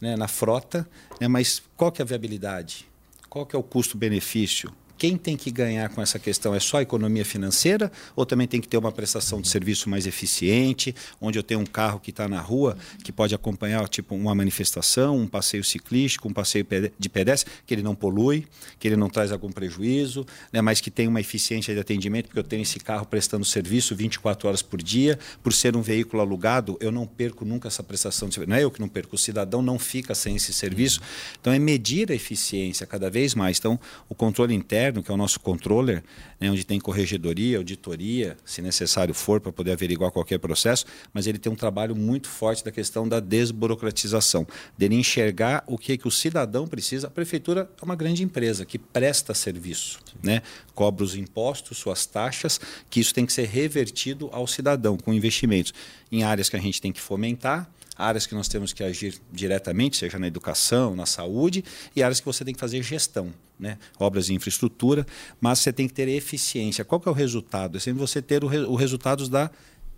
né, 0.00 0.16
na 0.16 0.28
frota, 0.28 0.88
né, 1.20 1.28
mas 1.28 1.62
qual 1.76 1.90
que 1.90 2.02
é 2.02 2.04
a 2.04 2.06
viabilidade? 2.06 2.86
Qual 3.28 3.46
que 3.46 3.56
é 3.56 3.58
o 3.58 3.62
custo-benefício? 3.62 4.72
Quem 4.98 5.16
tem 5.16 5.36
que 5.36 5.50
ganhar 5.50 5.88
com 5.90 6.00
essa 6.00 6.18
questão 6.18 6.54
é 6.54 6.60
só 6.60 6.78
a 6.78 6.82
economia 6.82 7.24
financeira 7.24 7.92
ou 8.14 8.24
também 8.24 8.46
tem 8.46 8.60
que 8.60 8.68
ter 8.68 8.78
uma 8.78 8.92
prestação 8.92 9.40
de 9.40 9.48
serviço 9.48 9.88
mais 9.90 10.06
eficiente, 10.06 10.94
onde 11.20 11.38
eu 11.38 11.42
tenho 11.42 11.60
um 11.60 11.66
carro 11.66 12.00
que 12.00 12.10
está 12.10 12.26
na 12.28 12.40
rua 12.40 12.76
que 13.04 13.12
pode 13.12 13.34
acompanhar 13.34 13.88
tipo 13.88 14.14
uma 14.14 14.34
manifestação, 14.34 15.18
um 15.18 15.26
passeio 15.26 15.62
ciclístico, 15.62 16.28
um 16.28 16.32
passeio 16.32 16.66
de 16.98 17.08
pedestre, 17.08 17.50
que 17.66 17.74
ele 17.74 17.82
não 17.82 17.94
polui, 17.94 18.46
que 18.78 18.88
ele 18.88 18.96
não 18.96 19.10
traz 19.10 19.32
algum 19.32 19.50
prejuízo, 19.50 20.26
né, 20.52 20.60
mas 20.60 20.80
que 20.80 20.90
tem 20.90 21.06
uma 21.06 21.20
eficiência 21.20 21.74
de 21.74 21.80
atendimento, 21.80 22.26
porque 22.26 22.38
eu 22.38 22.44
tenho 22.44 22.62
esse 22.62 22.78
carro 22.78 23.04
prestando 23.06 23.44
serviço 23.44 23.94
24 23.94 24.48
horas 24.48 24.62
por 24.62 24.82
dia, 24.82 25.18
por 25.42 25.52
ser 25.52 25.76
um 25.76 25.82
veículo 25.82 26.22
alugado, 26.22 26.76
eu 26.80 26.90
não 26.90 27.06
perco 27.06 27.44
nunca 27.44 27.68
essa 27.68 27.82
prestação 27.82 28.28
de 28.28 28.34
serviço. 28.34 28.50
Não 28.50 28.56
é 28.56 28.64
eu 28.64 28.70
que 28.70 28.80
não 28.80 28.88
perco, 28.88 29.14
o 29.14 29.18
cidadão 29.18 29.60
não 29.60 29.78
fica 29.78 30.14
sem 30.14 30.36
esse 30.36 30.52
serviço. 30.52 31.00
Então 31.40 31.52
é 31.52 31.58
medir 31.58 32.10
a 32.10 32.14
eficiência 32.14 32.86
cada 32.86 33.10
vez 33.10 33.34
mais. 33.34 33.58
Então, 33.58 33.78
o 34.08 34.14
controle 34.14 34.54
interno 34.54 34.85
interno, 34.86 35.02
que 35.02 35.10
é 35.10 35.14
o 35.14 35.16
nosso 35.16 35.40
controller, 35.40 36.02
né, 36.40 36.50
onde 36.50 36.64
tem 36.64 36.78
corregedoria, 36.78 37.58
auditoria, 37.58 38.36
se 38.44 38.62
necessário 38.62 39.12
for, 39.14 39.40
para 39.40 39.52
poder 39.52 39.72
averiguar 39.72 40.10
qualquer 40.10 40.38
processo, 40.38 40.86
mas 41.12 41.26
ele 41.26 41.38
tem 41.38 41.50
um 41.50 41.56
trabalho 41.56 41.94
muito 41.94 42.28
forte 42.28 42.64
da 42.64 42.70
questão 42.70 43.08
da 43.08 43.20
desburocratização, 43.20 44.46
dele 44.76 44.94
enxergar 44.94 45.64
o 45.66 45.76
que, 45.76 45.96
que 45.98 46.06
o 46.06 46.10
cidadão 46.10 46.66
precisa. 46.66 47.08
A 47.08 47.10
prefeitura 47.10 47.70
é 47.80 47.84
uma 47.84 47.96
grande 47.96 48.22
empresa 48.22 48.64
que 48.64 48.78
presta 48.78 49.34
serviço, 49.34 49.98
né, 50.22 50.42
cobra 50.74 51.04
os 51.04 51.14
impostos, 51.14 51.78
suas 51.78 52.06
taxas, 52.06 52.60
que 52.88 53.00
isso 53.00 53.14
tem 53.14 53.26
que 53.26 53.32
ser 53.32 53.46
revertido 53.46 54.28
ao 54.32 54.46
cidadão 54.46 54.96
com 54.96 55.12
investimentos 55.12 55.72
em 56.10 56.22
áreas 56.22 56.48
que 56.48 56.56
a 56.56 56.60
gente 56.60 56.80
tem 56.80 56.92
que 56.92 57.00
fomentar, 57.00 57.68
áreas 57.96 58.26
que 58.26 58.34
nós 58.34 58.48
temos 58.48 58.72
que 58.72 58.82
agir 58.84 59.18
diretamente, 59.32 59.96
seja 59.96 60.18
na 60.18 60.26
educação, 60.26 60.94
na 60.94 61.06
saúde, 61.06 61.64
e 61.94 62.02
áreas 62.02 62.20
que 62.20 62.26
você 62.26 62.44
tem 62.44 62.54
que 62.54 62.60
fazer 62.60 62.82
gestão, 62.82 63.32
né? 63.58 63.78
obras 63.98 64.26
de 64.26 64.34
infraestrutura, 64.34 65.06
mas 65.40 65.60
você 65.60 65.72
tem 65.72 65.88
que 65.88 65.94
ter 65.94 66.08
eficiência. 66.08 66.84
Qual 66.84 67.00
que 67.00 67.08
é 67.08 67.10
o 67.10 67.14
resultado? 67.14 67.76
É 67.76 67.80
sempre 67.80 68.00
você 68.00 68.20
ter 68.20 68.44
os 68.44 68.50
re 68.50 68.76
resultados 68.76 69.28
da 69.28 69.50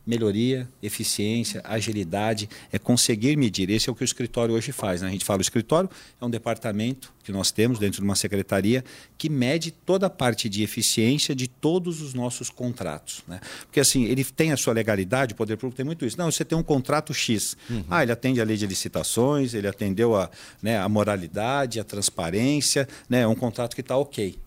melhoria, 0.09 0.67
eficiência, 0.83 1.61
agilidade, 1.63 2.49
é 2.73 2.79
conseguir 2.79 3.37
medir. 3.37 3.69
Esse 3.69 3.91
é 3.91 3.93
o 3.93 3.95
que 3.95 4.03
o 4.03 4.05
escritório 4.07 4.55
hoje 4.55 4.73
faz. 4.73 5.03
Né? 5.03 5.09
A 5.09 5.11
gente 5.11 5.25
fala 5.25 5.39
o 5.39 5.43
escritório 5.43 5.91
é 6.19 6.25
um 6.25 6.31
departamento 6.31 7.13
que 7.23 7.31
nós 7.31 7.51
temos 7.51 7.79
dentro 7.79 8.01
de 8.01 8.05
uma 8.05 8.17
secretaria 8.17 8.83
que 9.19 9.29
mede 9.29 9.71
toda 9.71 10.07
a 10.07 10.11
parte 10.11 10.49
de 10.49 10.63
eficiência 10.63 11.35
de 11.35 11.47
todos 11.47 12.01
os 12.01 12.15
nossos 12.15 12.49
contratos. 12.49 13.23
Né? 13.29 13.39
Porque 13.67 13.81
assim, 13.81 14.05
ele 14.05 14.25
tem 14.25 14.51
a 14.51 14.57
sua 14.57 14.73
legalidade, 14.73 15.35
o 15.35 15.37
poder 15.37 15.59
público 15.59 15.77
tem 15.77 15.85
muito 15.85 16.07
isso. 16.07 16.17
Não, 16.17 16.33
você 16.33 16.43
tem 16.43 16.57
um 16.57 16.63
contrato 16.63 17.13
X. 17.13 17.55
Uhum. 17.69 17.85
Ah, 17.91 18.03
ele 18.03 18.11
atende 18.13 18.41
a 18.41 18.45
lei 18.45 18.57
de 18.57 18.67
licitações, 18.67 19.53
ele 19.53 19.69
atendeu 19.69 20.17
a, 20.17 20.31
né, 20.63 20.79
a 20.79 20.89
moralidade, 20.89 21.79
a 21.79 21.85
transparência, 21.85 22.89
né? 23.11 23.21
é 23.21 23.29
um 23.29 23.35
contrato 23.35 23.75
que 23.75 23.83
está 23.83 23.97
ok. 23.99 24.39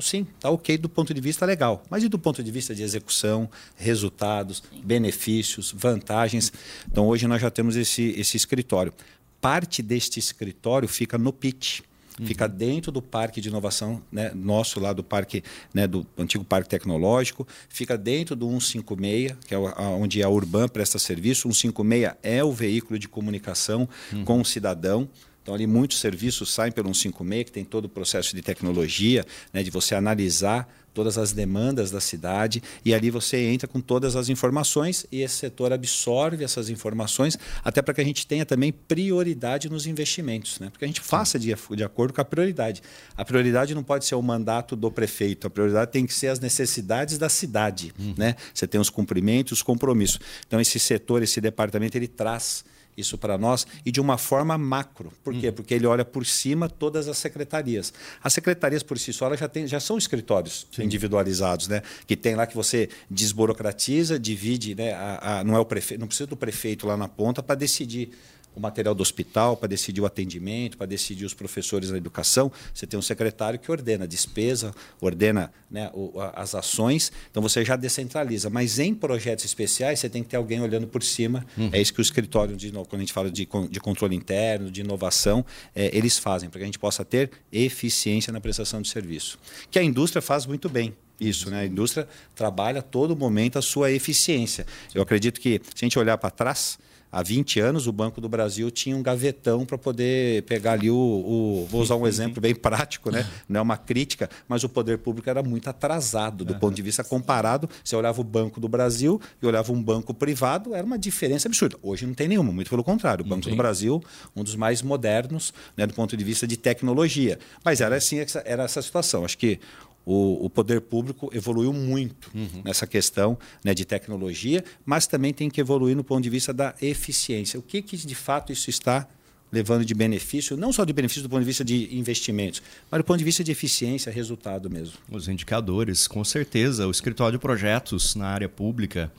Sim, 0.00 0.26
está 0.36 0.50
ok 0.50 0.78
do 0.78 0.88
ponto 0.88 1.12
de 1.12 1.20
vista 1.20 1.44
legal. 1.44 1.82
Mas 1.90 2.02
e 2.02 2.08
do 2.08 2.18
ponto 2.18 2.42
de 2.42 2.50
vista 2.50 2.74
de 2.74 2.82
execução, 2.82 3.48
resultados, 3.76 4.62
benefícios, 4.82 5.74
vantagens? 5.76 6.52
Então, 6.90 7.06
hoje 7.06 7.26
nós 7.26 7.42
já 7.42 7.50
temos 7.50 7.76
esse, 7.76 8.14
esse 8.18 8.36
escritório. 8.36 8.92
Parte 9.40 9.82
deste 9.82 10.18
escritório 10.18 10.88
fica 10.88 11.18
no 11.18 11.32
PIT. 11.32 11.82
Uhum. 12.18 12.26
Fica 12.26 12.46
dentro 12.46 12.92
do 12.92 13.00
parque 13.00 13.40
de 13.40 13.48
inovação 13.48 14.02
né, 14.12 14.30
nosso, 14.34 14.78
lá 14.78 14.92
do 14.92 15.02
parque, 15.02 15.42
né, 15.72 15.86
do 15.86 16.06
antigo 16.18 16.44
parque 16.44 16.68
tecnológico, 16.68 17.46
fica 17.68 17.96
dentro 17.96 18.36
do 18.36 18.46
156, 18.46 19.36
que 19.46 19.54
é 19.54 19.58
onde 19.58 20.22
a 20.22 20.28
Urban 20.28 20.68
presta 20.68 20.98
serviço. 20.98 21.42
156 21.52 22.14
é 22.22 22.44
o 22.44 22.52
veículo 22.52 22.98
de 22.98 23.08
comunicação 23.08 23.88
uhum. 24.12 24.24
com 24.24 24.40
o 24.40 24.44
cidadão. 24.44 25.08
Então, 25.42 25.54
ali 25.54 25.66
muitos 25.66 25.98
serviços 26.00 26.52
saem 26.52 26.72
pelo 26.72 26.94
156, 26.94 27.44
que 27.44 27.52
tem 27.52 27.64
todo 27.64 27.86
o 27.86 27.88
processo 27.88 28.34
de 28.34 28.42
tecnologia, 28.42 29.24
né, 29.52 29.62
de 29.62 29.70
você 29.70 29.94
analisar 29.94 30.68
todas 30.92 31.18
as 31.18 31.32
demandas 31.32 31.90
da 31.90 32.00
cidade 32.00 32.62
e 32.84 32.92
ali 32.92 33.10
você 33.10 33.38
entra 33.46 33.68
com 33.68 33.80
todas 33.80 34.16
as 34.16 34.28
informações 34.28 35.06
e 35.10 35.22
esse 35.22 35.36
setor 35.36 35.72
absorve 35.72 36.44
essas 36.44 36.68
informações 36.68 37.38
até 37.64 37.80
para 37.80 37.94
que 37.94 38.00
a 38.00 38.04
gente 38.04 38.26
tenha 38.26 38.44
também 38.44 38.72
prioridade 38.72 39.68
nos 39.68 39.86
investimentos, 39.86 40.58
né? 40.58 40.68
Porque 40.70 40.84
a 40.84 40.88
gente 40.88 41.00
faça 41.00 41.38
de, 41.38 41.54
de 41.76 41.84
acordo 41.84 42.12
com 42.12 42.20
a 42.20 42.24
prioridade. 42.24 42.82
A 43.16 43.24
prioridade 43.24 43.74
não 43.74 43.82
pode 43.82 44.04
ser 44.04 44.14
o 44.14 44.22
mandato 44.22 44.74
do 44.74 44.90
prefeito, 44.90 45.46
a 45.46 45.50
prioridade 45.50 45.90
tem 45.92 46.06
que 46.06 46.14
ser 46.14 46.28
as 46.28 46.40
necessidades 46.40 47.18
da 47.18 47.28
cidade, 47.28 47.92
uhum. 47.98 48.14
né? 48.16 48.34
Você 48.52 48.66
tem 48.66 48.80
os 48.80 48.90
cumprimentos, 48.90 49.52
os 49.52 49.62
compromissos. 49.62 50.18
Então 50.46 50.60
esse 50.60 50.78
setor, 50.78 51.22
esse 51.22 51.40
departamento, 51.40 51.96
ele 51.96 52.08
traz 52.08 52.64
isso 52.96 53.16
para 53.16 53.38
nós 53.38 53.66
e 53.84 53.90
de 53.90 54.00
uma 54.00 54.18
forma 54.18 54.56
macro. 54.58 55.12
Por 55.22 55.34
quê? 55.34 55.48
Uhum. 55.48 55.52
Porque 55.54 55.74
ele 55.74 55.86
olha 55.86 56.04
por 56.04 56.26
cima 56.26 56.68
todas 56.68 57.08
as 57.08 57.18
secretarias. 57.18 57.92
As 58.22 58.32
secretarias 58.32 58.82
por 58.82 58.98
si 58.98 59.12
só 59.12 59.34
já, 59.36 59.48
tem, 59.48 59.66
já 59.66 59.80
são 59.80 59.96
escritórios 59.96 60.66
Sim. 60.72 60.84
individualizados, 60.84 61.68
né? 61.68 61.82
Que 62.06 62.16
tem 62.16 62.34
lá 62.34 62.46
que 62.46 62.54
você 62.54 62.88
desburocratiza, 63.10 64.18
divide, 64.18 64.74
né? 64.74 64.92
A, 64.92 65.40
a, 65.40 65.44
não 65.44 65.56
é 65.56 65.58
o 65.58 65.64
prefeito, 65.64 66.00
não 66.00 66.06
precisa 66.06 66.26
do 66.26 66.36
prefeito 66.36 66.86
lá 66.86 66.96
na 66.96 67.08
ponta 67.08 67.42
para 67.42 67.54
decidir 67.54 68.10
o 68.54 68.60
material 68.60 68.94
do 68.94 69.02
hospital, 69.02 69.56
para 69.56 69.68
decidir 69.68 70.00
o 70.00 70.06
atendimento, 70.06 70.76
para 70.76 70.86
decidir 70.86 71.24
os 71.24 71.34
professores 71.34 71.90
da 71.90 71.96
educação. 71.96 72.50
Você 72.74 72.86
tem 72.86 72.98
um 72.98 73.02
secretário 73.02 73.58
que 73.58 73.70
ordena 73.70 74.04
a 74.04 74.06
despesa, 74.06 74.74
ordena 75.00 75.52
né, 75.70 75.90
as 76.34 76.54
ações, 76.54 77.12
então 77.30 77.42
você 77.42 77.64
já 77.64 77.76
descentraliza. 77.76 78.50
Mas 78.50 78.78
em 78.78 78.94
projetos 78.94 79.44
especiais, 79.44 80.00
você 80.00 80.08
tem 80.08 80.22
que 80.22 80.28
ter 80.28 80.36
alguém 80.36 80.60
olhando 80.60 80.86
por 80.86 81.02
cima. 81.02 81.46
Uhum. 81.56 81.70
É 81.72 81.80
isso 81.80 81.92
que 81.92 82.00
o 82.00 82.02
escritório, 82.02 82.56
de, 82.56 82.70
quando 82.70 82.94
a 82.94 82.98
gente 82.98 83.12
fala 83.12 83.30
de, 83.30 83.48
de 83.70 83.80
controle 83.80 84.16
interno, 84.16 84.70
de 84.70 84.80
inovação, 84.80 85.44
é, 85.74 85.96
eles 85.96 86.18
fazem, 86.18 86.48
para 86.48 86.58
que 86.58 86.64
a 86.64 86.66
gente 86.66 86.78
possa 86.78 87.04
ter 87.04 87.30
eficiência 87.52 88.32
na 88.32 88.40
prestação 88.40 88.82
de 88.82 88.88
serviço. 88.88 89.38
Que 89.70 89.78
a 89.78 89.82
indústria 89.82 90.20
faz 90.20 90.46
muito 90.46 90.68
bem. 90.68 90.94
Isso, 91.20 91.50
né? 91.50 91.60
A 91.60 91.66
indústria 91.66 92.08
trabalha 92.34 92.78
a 92.78 92.82
todo 92.82 93.14
momento 93.14 93.58
a 93.58 93.62
sua 93.62 93.92
eficiência. 93.92 94.66
Eu 94.94 95.02
acredito 95.02 95.38
que, 95.38 95.60
se 95.74 95.84
a 95.84 95.86
gente 95.86 95.98
olhar 95.98 96.16
para 96.16 96.30
trás, 96.30 96.78
há 97.10 97.22
20 97.22 97.60
anos 97.60 97.86
o 97.86 97.92
Banco 97.92 98.20
do 98.20 98.28
Brasil 98.28 98.70
tinha 98.70 98.96
um 98.96 99.02
gavetão 99.02 99.64
para 99.64 99.76
poder 99.76 100.42
pegar 100.42 100.72
ali 100.72 100.90
o, 100.90 100.94
o, 100.94 101.66
Vou 101.70 101.80
usar 101.80 101.96
um 101.96 102.06
exemplo 102.06 102.40
bem 102.40 102.54
prático, 102.54 103.10
né? 103.10 103.28
não 103.48 103.60
é 103.60 103.62
uma 103.62 103.76
crítica, 103.76 104.28
mas 104.48 104.64
o 104.64 104.68
poder 104.68 104.98
público 104.98 105.28
era 105.28 105.42
muito 105.42 105.68
atrasado 105.68 106.44
do 106.44 106.54
ponto 106.56 106.74
de 106.74 106.82
vista 106.82 107.02
comparado. 107.02 107.68
Você 107.82 107.96
olhava 107.96 108.20
o 108.20 108.24
Banco 108.24 108.60
do 108.60 108.68
Brasil 108.68 109.20
e 109.42 109.46
olhava 109.46 109.72
um 109.72 109.82
banco 109.82 110.12
privado, 110.14 110.74
era 110.74 110.84
uma 110.84 110.98
diferença 110.98 111.48
absurda. 111.48 111.76
Hoje 111.82 112.06
não 112.06 112.14
tem 112.14 112.28
nenhuma, 112.28 112.52
muito 112.52 112.70
pelo 112.70 112.84
contrário. 112.84 113.24
O 113.24 113.28
Banco 113.28 113.48
do 113.48 113.56
Brasil, 113.56 114.02
um 114.34 114.42
dos 114.42 114.56
mais 114.56 114.82
modernos 114.82 115.52
né, 115.76 115.86
do 115.86 115.94
ponto 115.94 116.16
de 116.16 116.24
vista 116.24 116.46
de 116.46 116.56
tecnologia. 116.56 117.38
Mas 117.64 117.80
era 117.80 117.96
assim, 117.96 118.18
era 118.44 118.64
essa 118.64 118.82
situação. 118.82 119.24
Acho 119.24 119.38
que 119.38 119.58
o, 120.04 120.46
o, 120.46 120.50
poder 120.50 120.80
público 120.80 121.30
evoluiu 121.32 121.72
muito 121.72 122.30
uhum. 122.34 122.62
nessa 122.64 122.86
questão 122.86 123.38
né, 123.64 123.74
de 123.74 123.84
tecnologia, 123.84 124.64
mas 124.84 125.06
também 125.06 125.32
tem 125.32 125.50
que 125.50 125.60
evoluir 125.60 125.96
no 125.96 126.02
ponto 126.02 126.22
de 126.22 126.30
vista 126.30 126.52
da 126.52 126.74
eficiência. 126.80 127.58
O 127.58 127.62
que, 127.62 127.82
que 127.82 127.96
de 127.96 128.14
fato 128.14 128.52
isso 128.52 128.70
está 128.70 129.06
levando 129.52 129.84
de 129.84 129.94
benefício, 129.94 130.56
não 130.56 130.72
só 130.72 130.84
de 130.84 130.92
benefício 130.92 131.22
do 131.22 131.28
ponto 131.28 131.40
de 131.40 131.46
vista 131.46 131.64
de 131.64 131.96
investimentos, 131.96 132.62
mas 132.90 133.00
do 133.00 133.04
ponto 133.04 133.18
de 133.18 133.24
vista 133.24 133.42
de 133.42 133.50
eficiência, 133.50 134.12
resultado 134.12 134.70
mesmo. 134.70 134.94
Os 135.10 135.28
indicadores, 135.28 136.06
com 136.06 136.24
certeza. 136.24 136.86
O 136.86 136.90
escritório 136.90 137.38
de 137.38 137.42
projetos 137.42 138.14
na 138.14 138.28
área 138.28 138.48
pública 138.48 139.10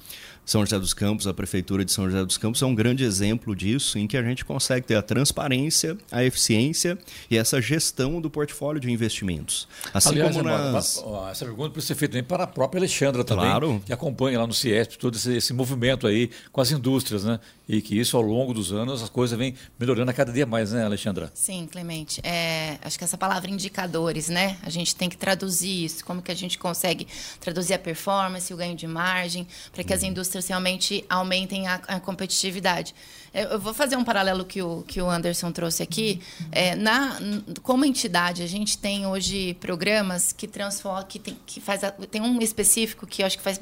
são 0.51 0.65
José 0.65 0.77
dos 0.77 0.93
Campos, 0.93 1.27
a 1.27 1.33
Prefeitura 1.33 1.85
de 1.85 1.91
São 1.91 2.09
José 2.09 2.25
dos 2.25 2.37
Campos 2.37 2.61
é 2.61 2.65
um 2.65 2.75
grande 2.75 3.05
exemplo 3.05 3.55
disso, 3.55 3.97
em 3.97 4.05
que 4.05 4.17
a 4.17 4.21
gente 4.21 4.43
consegue 4.43 4.85
ter 4.85 4.95
a 4.95 5.01
transparência, 5.01 5.97
a 6.11 6.23
eficiência 6.25 6.97
e 7.29 7.37
essa 7.37 7.61
gestão 7.61 8.19
do 8.19 8.29
portfólio 8.29 8.79
de 8.79 8.91
investimentos. 8.91 9.67
Assim 9.93 10.09
Aliás, 10.09 10.35
como 10.35 10.49
nas... 10.49 11.03
essa 11.31 11.45
pergunta 11.45 11.69
precisa 11.69 11.93
ser 11.93 11.99
feita 11.99 12.11
também 12.13 12.23
para 12.25 12.43
a 12.43 12.47
própria 12.47 12.79
Alexandra 12.79 13.23
também, 13.23 13.45
claro. 13.45 13.81
que 13.85 13.93
acompanha 13.93 14.39
lá 14.39 14.45
no 14.45 14.53
CIESP 14.53 14.97
todo 14.97 15.15
esse, 15.15 15.37
esse, 15.37 15.53
movimento 15.53 16.05
aí 16.05 16.29
com 16.51 16.59
as 16.59 16.69
indústrias, 16.69 17.23
né? 17.23 17.39
E 17.71 17.81
que 17.81 17.97
isso, 17.97 18.17
ao 18.17 18.21
longo 18.21 18.53
dos 18.53 18.73
anos, 18.73 19.01
as 19.01 19.07
coisas 19.07 19.39
vêm 19.39 19.55
melhorando 19.79 20.11
a 20.11 20.13
cada 20.13 20.29
dia 20.29 20.45
mais, 20.45 20.73
né, 20.73 20.83
Alexandra? 20.83 21.31
Sim, 21.33 21.65
Clemente. 21.71 22.19
É, 22.21 22.77
acho 22.81 22.97
que 22.97 23.05
essa 23.05 23.17
palavra 23.17 23.49
indicadores, 23.49 24.27
né? 24.27 24.57
A 24.61 24.69
gente 24.69 24.93
tem 24.93 25.07
que 25.07 25.15
traduzir 25.15 25.85
isso, 25.85 26.03
como 26.03 26.21
que 26.21 26.29
a 26.29 26.35
gente 26.35 26.59
consegue 26.59 27.07
traduzir 27.39 27.73
a 27.73 27.79
performance, 27.79 28.53
o 28.53 28.57
ganho 28.57 28.75
de 28.75 28.85
margem, 28.85 29.47
para 29.71 29.85
que 29.85 29.93
as 29.93 30.01
uhum. 30.01 30.09
indústrias 30.09 30.45
realmente 30.49 31.05
aumentem 31.09 31.65
a, 31.65 31.75
a 31.75 31.99
competitividade. 32.01 32.93
Eu, 33.33 33.57
vou 33.57 33.73
fazer 33.73 33.95
um 33.95 34.03
paralelo 34.03 34.43
que 34.43 34.61
o, 34.61 34.83
que 34.85 35.01
o 35.01 35.09
Anderson 35.09 35.49
trouxe 35.53 35.81
aqui. 35.81 36.19
É, 36.51 36.75
na, 36.75 37.17
como 37.63 37.85
entidade, 37.85 38.43
a 38.43 38.47
gente 38.47 38.77
tem 38.77 39.07
hoje 39.07 39.53
programas 39.61 40.33
que 40.33 40.45
transformam, 40.45 41.05
que 41.05 41.19
tem, 41.19 41.37
que 41.45 41.61
faz, 41.61 41.81
tem 42.11 42.21
um 42.21 42.37
específico 42.41 43.07
que 43.07 43.21
eu 43.21 43.25
acho 43.25 43.37
que 43.37 43.43
faz 43.43 43.61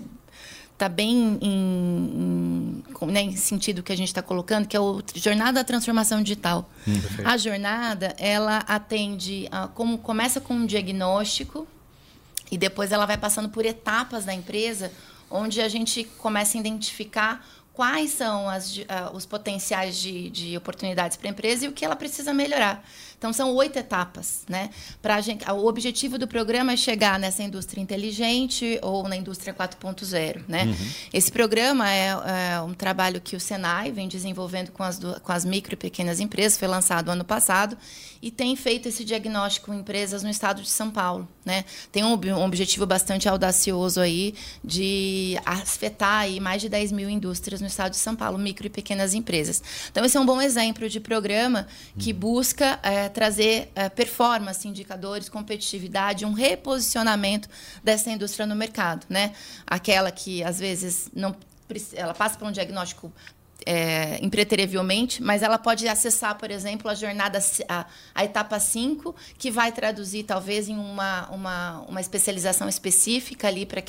está 0.80 0.88
bem 0.88 1.38
em, 1.42 2.84
em, 3.02 3.12
né, 3.12 3.22
em, 3.22 3.36
sentido 3.36 3.84
que 3.84 3.92
a 3.92 3.98
gente 3.98 4.08
está 4.08 4.22
colocando, 4.22 4.66
que 4.66 4.78
é 4.78 4.80
o 4.80 5.04
Jornada 5.14 5.60
da 5.60 5.64
Transformação 5.66 6.24
Digital. 6.24 6.70
Hum, 6.88 6.94
a 7.26 7.38
jornada, 7.38 8.16
ela 8.18 8.60
atende, 8.60 9.46
a, 9.52 9.68
como 9.68 9.98
começa 9.98 10.40
com 10.40 10.54
um 10.54 10.66
diagnóstico 10.66 11.68
e 12.50 12.58
depois 12.58 12.94
ela 12.94 13.06
vai 13.06 13.18
passando 13.18 13.50
por 13.50 13.66
etapas 13.66 14.24
da 14.24 14.34
empresa, 14.34 14.90
onde 15.30 15.62
a 15.62 15.68
gente 15.68 16.06
começa 16.18 16.58
a 16.58 16.62
identificar 16.62 17.46
quais 17.74 18.12
são 18.12 18.50
as, 18.50 18.78
uh, 18.78 18.84
os 19.14 19.26
potenciais 19.26 19.98
de, 19.98 20.30
de 20.30 20.58
oportunidades 20.58 21.18
para 21.18 21.28
a 21.28 21.32
empresa 21.32 21.66
e 21.66 21.68
o 21.68 21.74
que 21.74 21.84
ela 21.84 21.96
precisa 21.96 22.34
melhorar. 22.34 22.84
Então, 23.20 23.34
são 23.34 23.53
oito 23.55 23.78
etapas. 23.78 24.43
Né? 24.47 24.70
Pra 25.01 25.20
gente, 25.20 25.47
o 25.51 25.67
objetivo 25.67 26.17
do 26.17 26.26
programa 26.28 26.72
é 26.72 26.78
chegar 26.78 27.20
nessa 27.20 27.43
indústria 27.43 27.82
inteligente 27.82 28.80
ou 28.82 29.07
na 29.07 29.17
indústria 29.17 29.53
4.0. 29.53 30.43
Né? 30.47 30.63
Uhum. 30.63 30.76
Esse 31.13 31.30
programa 31.30 31.91
é, 31.91 32.07
é, 32.07 32.61
um 32.61 32.74
trabalho 32.74 33.20
que 33.20 33.36
o 33.36 33.39
Senai 33.39 33.91
vem 33.91 34.07
desenvolvendo 34.07 34.72
com 34.72 34.84
as, 34.84 34.99
com 35.22 35.32
as 35.34 35.43
micro 35.43 35.74
e 35.74 35.78
pequenas 35.78 36.22
empresas, 36.22 36.57
foi 36.57 36.67
lançado 36.67 37.09
ano 37.09 37.26
passado, 37.26 37.78
e 38.22 38.32
tem 38.32 38.55
feito 38.55 38.88
esse 38.88 39.03
diagnóstico 39.03 39.74
em 39.74 39.80
empresas 39.80 40.24
no 40.24 40.30
estado 40.30 40.61
de 40.61 40.70
São 40.70 40.89
Paulo. 40.89 41.28
Né? 41.45 41.65
Tem 41.91 42.03
um, 42.03 42.13
um 42.13 42.45
objetivo 42.45 42.86
bastante 42.86 43.28
audacioso 43.28 43.99
aí 43.99 44.34
de 44.63 45.38
afetar 45.45 46.22
aí 46.22 46.39
mais 46.39 46.61
de 46.61 46.70
10 46.70 46.91
mil 46.91 47.09
indústrias 47.09 47.59
no 47.59 47.67
estado 47.67 47.91
de 47.91 47.97
São 47.97 48.15
Paulo, 48.15 48.38
micro 48.38 48.67
e 48.67 48.70
pequenas 48.70 49.13
empresas. 49.13 49.61
Então, 49.91 50.05
esse 50.05 50.15
é 50.15 50.20
um 50.20 50.26
bom 50.26 50.41
exemplo 50.41 50.88
de 50.88 50.99
programa 50.99 51.67
que 51.97 52.11
uhum. 52.11 52.20
busca 52.20 52.80
é, 52.84 53.09
trazer 53.10 53.72
é, 53.76 53.89
performance, 53.89 54.68
indicadores, 54.68 55.28
competitividade, 55.28 56.26
um 56.26 56.34
reposicionamento 56.34 57.49
dessa 57.84 58.10
indústria 58.10 58.45
no 58.45 58.55
mercado, 58.55 59.05
né? 59.10 59.34
Aquela 59.66 60.12
que 60.12 60.43
às 60.43 60.60
vezes 60.60 61.10
não 61.14 61.36
ela 61.93 62.16
passa 62.16 62.38
por 62.38 62.47
um 62.47 62.51
diagnóstico 62.51 63.14
é, 63.66 64.20
impreterivelmente, 64.24 65.22
mas 65.22 65.43
ela 65.43 65.57
pode 65.57 65.88
acessar, 65.88 66.38
por 66.38 66.49
exemplo, 66.49 66.89
a 66.89 66.95
jornada, 66.95 67.39
a, 67.68 67.86
a 68.16 68.24
etapa 68.24 68.60
5, 68.60 69.16
que 69.38 69.51
vai 69.51 69.72
traduzir 69.72 70.24
talvez 70.24 70.70
em 70.70 70.78
uma, 70.78 71.28
uma, 71.30 71.80
uma 71.88 72.01
especialização 72.01 72.70
específica 72.70 73.47
ali 73.47 73.66
para 73.66 73.80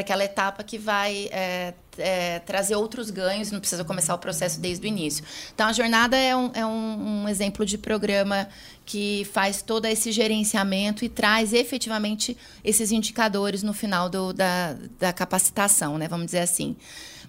aquela 0.00 0.24
etapa 0.24 0.62
que 0.62 0.78
vai 0.78 1.28
é, 1.32 1.74
é, 1.98 2.38
trazer 2.40 2.76
outros 2.76 3.10
ganhos, 3.10 3.50
não 3.50 3.60
precisa 3.60 3.84
começar 3.84 4.14
o 4.14 4.18
processo 4.18 4.60
desde 4.60 4.86
o 4.86 4.88
início. 4.88 5.24
Então, 5.54 5.66
a 5.66 5.72
jornada 5.72 6.16
é 6.16 6.34
um, 6.34 6.50
é 6.54 6.64
um, 6.64 7.22
um 7.22 7.28
exemplo 7.28 7.66
de 7.66 7.76
programa 7.76 8.48
que 8.86 9.28
faz 9.32 9.62
todo 9.62 9.86
esse 9.86 10.10
gerenciamento 10.10 11.04
e 11.04 11.08
traz 11.08 11.52
efetivamente 11.52 12.36
esses 12.64 12.90
indicadores 12.90 13.62
no 13.62 13.72
final 13.72 14.08
do, 14.08 14.32
da, 14.32 14.76
da 14.98 15.12
capacitação, 15.12 15.98
né? 15.98 16.08
vamos 16.08 16.26
dizer 16.26 16.40
assim. 16.40 16.76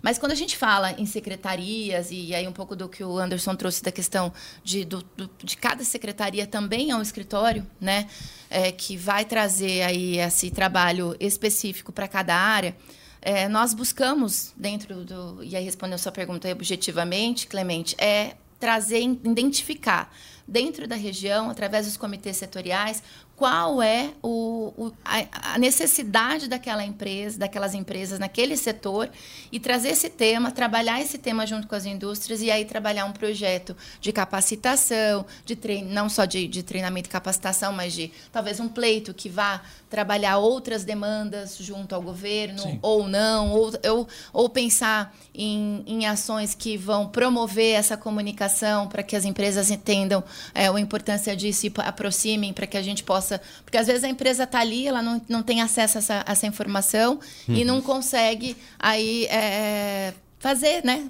Mas 0.02 0.18
quando 0.18 0.32
a 0.32 0.36
gente 0.36 0.58
fala 0.58 0.92
em 0.94 1.06
secretarias, 1.06 2.10
e 2.12 2.34
aí 2.34 2.48
um 2.48 2.52
pouco 2.52 2.76
do 2.76 2.90
que 2.90 3.04
o 3.04 3.18
Anderson 3.18 3.56
trouxe 3.56 3.84
da 3.84 3.92
questão 3.92 4.34
de, 4.64 4.84
do, 4.84 5.04
do, 5.16 5.30
de 5.44 5.56
cada 5.56 5.84
secretaria 5.84 6.48
também 6.48 6.92
é 6.92 6.96
um 6.96 7.02
escritório, 7.02 7.66
né? 7.80 8.08
É, 8.50 8.72
que 8.72 8.98
vai 8.98 9.24
trazer 9.26 9.84
aí 9.84 10.18
esse 10.18 10.50
trabalho 10.50 11.16
específico 11.20 11.92
para 11.92 12.08
cada 12.08 12.36
área. 12.36 12.76
É, 13.22 13.48
nós 13.48 13.74
buscamos 13.74 14.52
dentro 14.58 15.06
do. 15.06 15.44
E 15.44 15.56
aí 15.56 15.64
respondendo 15.64 15.96
a 15.96 16.00
sua 16.00 16.12
pergunta 16.12 16.52
objetivamente, 16.52 17.46
Clemente, 17.46 17.96
é 18.00 18.36
trazer, 18.60 19.02
identificar 19.02 20.14
dentro 20.48 20.88
da 20.88 20.96
região, 20.96 21.50
através 21.50 21.86
dos 21.86 21.98
comitês 21.98 22.38
setoriais, 22.38 23.02
qual 23.42 23.82
é 23.82 24.14
o, 24.22 24.72
o, 24.78 24.94
a, 25.04 25.58
necessidade 25.58 26.48
daquela 26.48 26.86
empresa, 26.86 27.40
daquelas 27.40 27.74
empresas 27.74 28.20
naquele 28.20 28.56
setor 28.56 29.10
e 29.52 29.60
trazer 29.60 29.90
esse 29.90 30.12
tema, 30.12 30.52
trabalhar 30.52 31.02
esse 31.02 31.18
tema 31.18 31.48
junto 31.48 31.68
com 31.68 31.74
as 31.74 31.88
indústrias 31.88 32.44
e 32.44 32.52
aí 32.52 32.66
trabalhar 32.66 33.04
um 33.06 33.12
projeto 33.12 33.76
de 34.00 34.12
capacitação, 34.12 35.26
de 35.44 35.56
treino, 35.56 35.92
não 35.92 36.08
só 36.08 36.26
de, 36.26 36.48
de 36.48 36.62
treinamento 36.62 37.10
e 37.10 37.12
capacitação, 37.12 37.74
mas 37.74 37.94
de 37.94 38.12
talvez 38.32 38.60
um 38.60 38.70
pleito 38.70 39.12
que 39.12 39.28
vá 39.28 39.64
trabalhar 39.92 40.38
outras 40.38 40.86
demandas 40.86 41.58
junto 41.60 41.94
ao 41.94 42.02
governo 42.02 42.62
Sim. 42.62 42.80
ou 42.82 43.10
não, 43.10 43.52
ou, 43.52 43.72
ou, 43.90 44.08
ou 44.32 44.50
pensar 44.50 45.14
em, 45.36 45.84
em 45.86 46.08
ações 46.08 46.56
que 46.56 46.78
vão 46.78 47.10
promover 47.10 47.76
essa 47.76 47.98
comunicação 47.98 48.88
para 48.88 49.04
que 49.04 49.18
as 49.18 49.26
empresas 49.26 49.70
entendam 49.70 50.24
é, 50.56 50.70
a 50.70 50.80
importância 50.80 51.36
disso 51.36 51.68
e 51.68 51.74
aproximem 51.80 52.54
para 52.54 52.66
que 52.66 52.78
a 52.78 52.82
gente 52.82 53.04
possa. 53.04 53.42
Porque 53.66 53.78
às 53.78 53.86
vezes 53.86 54.06
a 54.06 54.08
empresa 54.08 54.46
está 54.46 54.62
ali, 54.62 54.88
ela 54.88 55.02
não, 55.02 55.22
não 55.28 55.44
tem 55.44 55.62
acesso 55.62 55.98
a 55.98 56.00
essa, 56.00 56.24
a 56.26 56.32
essa 56.32 56.48
informação 56.48 57.20
uhum. 57.48 57.56
e 57.56 57.66
não 57.66 57.82
consegue 57.82 58.56
aí. 58.80 59.26
É, 59.26 60.14
fazer, 60.42 60.84
né, 60.84 61.08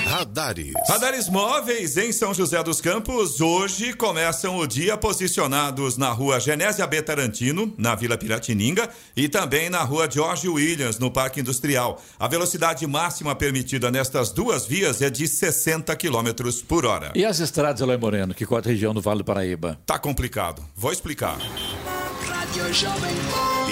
Radares. 0.07 0.73
Radares 0.89 1.29
móveis 1.29 1.97
em 1.97 2.13
São 2.13 2.33
José 2.33 2.63
dos 2.63 2.81
Campos 2.81 3.41
hoje 3.41 3.93
começam 3.95 4.59
o 4.59 4.67
dia 4.67 4.97
posicionados 4.97 5.97
na 5.97 6.11
rua 6.11 6.39
Genésia 6.39 6.87
B. 6.87 7.03
Tarantino, 7.03 7.75
na 7.77 7.97
Vila 7.97 8.17
Piratininga, 8.17 8.89
e 9.17 9.29
também 9.29 9.69
na 9.69 9.83
rua 9.83 10.09
George 10.09 10.49
Williams, 10.49 11.01
no 11.01 11.11
Parque 11.11 11.41
Industrial. 11.41 12.01
A 12.17 12.29
velocidade 12.29 12.87
máxima 12.87 13.35
permitida 13.35 13.91
nestas 13.91 14.31
duas 14.31 14.67
vias 14.67 15.03
é 15.03 15.11
de 15.11 15.27
60 15.27 15.95
km 15.97 16.29
por 16.69 16.87
hora. 16.87 17.11
E 17.17 17.25
as 17.25 17.41
estradas, 17.41 17.81
Eloy 17.81 17.97
Moreno, 17.97 18.35
que 18.35 18.47
corta 18.47 18.69
a 18.69 18.73
região 18.73 18.95
do 18.95 19.01
Vale 19.01 19.19
do 19.19 19.25
Paraíba? 19.25 19.81
Tá 19.85 19.99
complicado. 19.99 20.63
Vou 20.77 20.93
explicar. 20.93 21.39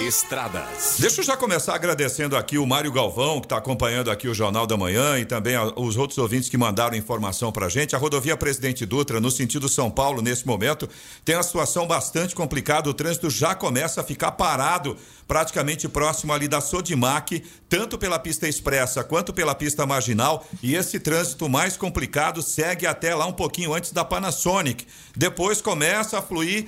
Estradas. 0.06 0.96
Deixa 0.98 1.20
eu 1.20 1.24
já 1.24 1.36
começar 1.36 1.74
agradecendo 1.74 2.34
aqui 2.34 2.56
o 2.56 2.66
Mário 2.66 2.90
Galvão, 2.90 3.38
que 3.38 3.44
está 3.44 3.58
acompanhando 3.58 4.10
aqui 4.10 4.26
o 4.26 4.32
Jornal 4.32 4.66
da 4.66 4.74
Manhã, 4.74 5.18
e 5.18 5.26
também 5.26 5.54
a, 5.54 5.64
os 5.76 5.98
outros 5.98 6.18
ouvintes 6.18 6.48
que 6.48 6.56
mandaram 6.56 6.96
informação 6.96 7.52
para 7.52 7.68
gente. 7.68 7.94
A 7.94 7.98
rodovia 7.98 8.38
Presidente 8.38 8.86
Dutra, 8.86 9.20
no 9.20 9.30
sentido 9.30 9.68
São 9.68 9.90
Paulo, 9.90 10.22
nesse 10.22 10.46
momento, 10.46 10.88
tem 11.24 11.36
uma 11.36 11.42
situação 11.42 11.86
bastante 11.86 12.34
complicada. 12.34 12.88
O 12.88 12.94
trânsito 12.94 13.28
já 13.28 13.54
começa 13.54 14.00
a 14.00 14.04
ficar 14.04 14.32
parado, 14.32 14.96
praticamente 15.28 15.86
próximo 15.86 16.32
ali 16.32 16.48
da 16.48 16.62
Sodimac, 16.62 17.44
tanto 17.68 17.98
pela 17.98 18.18
pista 18.18 18.48
expressa 18.48 19.04
quanto 19.04 19.32
pela 19.32 19.54
pista 19.54 19.84
marginal. 19.84 20.46
E 20.62 20.74
esse 20.74 20.98
trânsito 20.98 21.48
mais 21.48 21.76
complicado 21.76 22.40
segue 22.40 22.86
até 22.86 23.14
lá 23.14 23.26
um 23.26 23.32
pouquinho 23.32 23.74
antes 23.74 23.92
da 23.92 24.04
Panasonic. 24.04 24.86
Depois 25.14 25.60
começa 25.60 26.18
a 26.18 26.22
fluir 26.22 26.66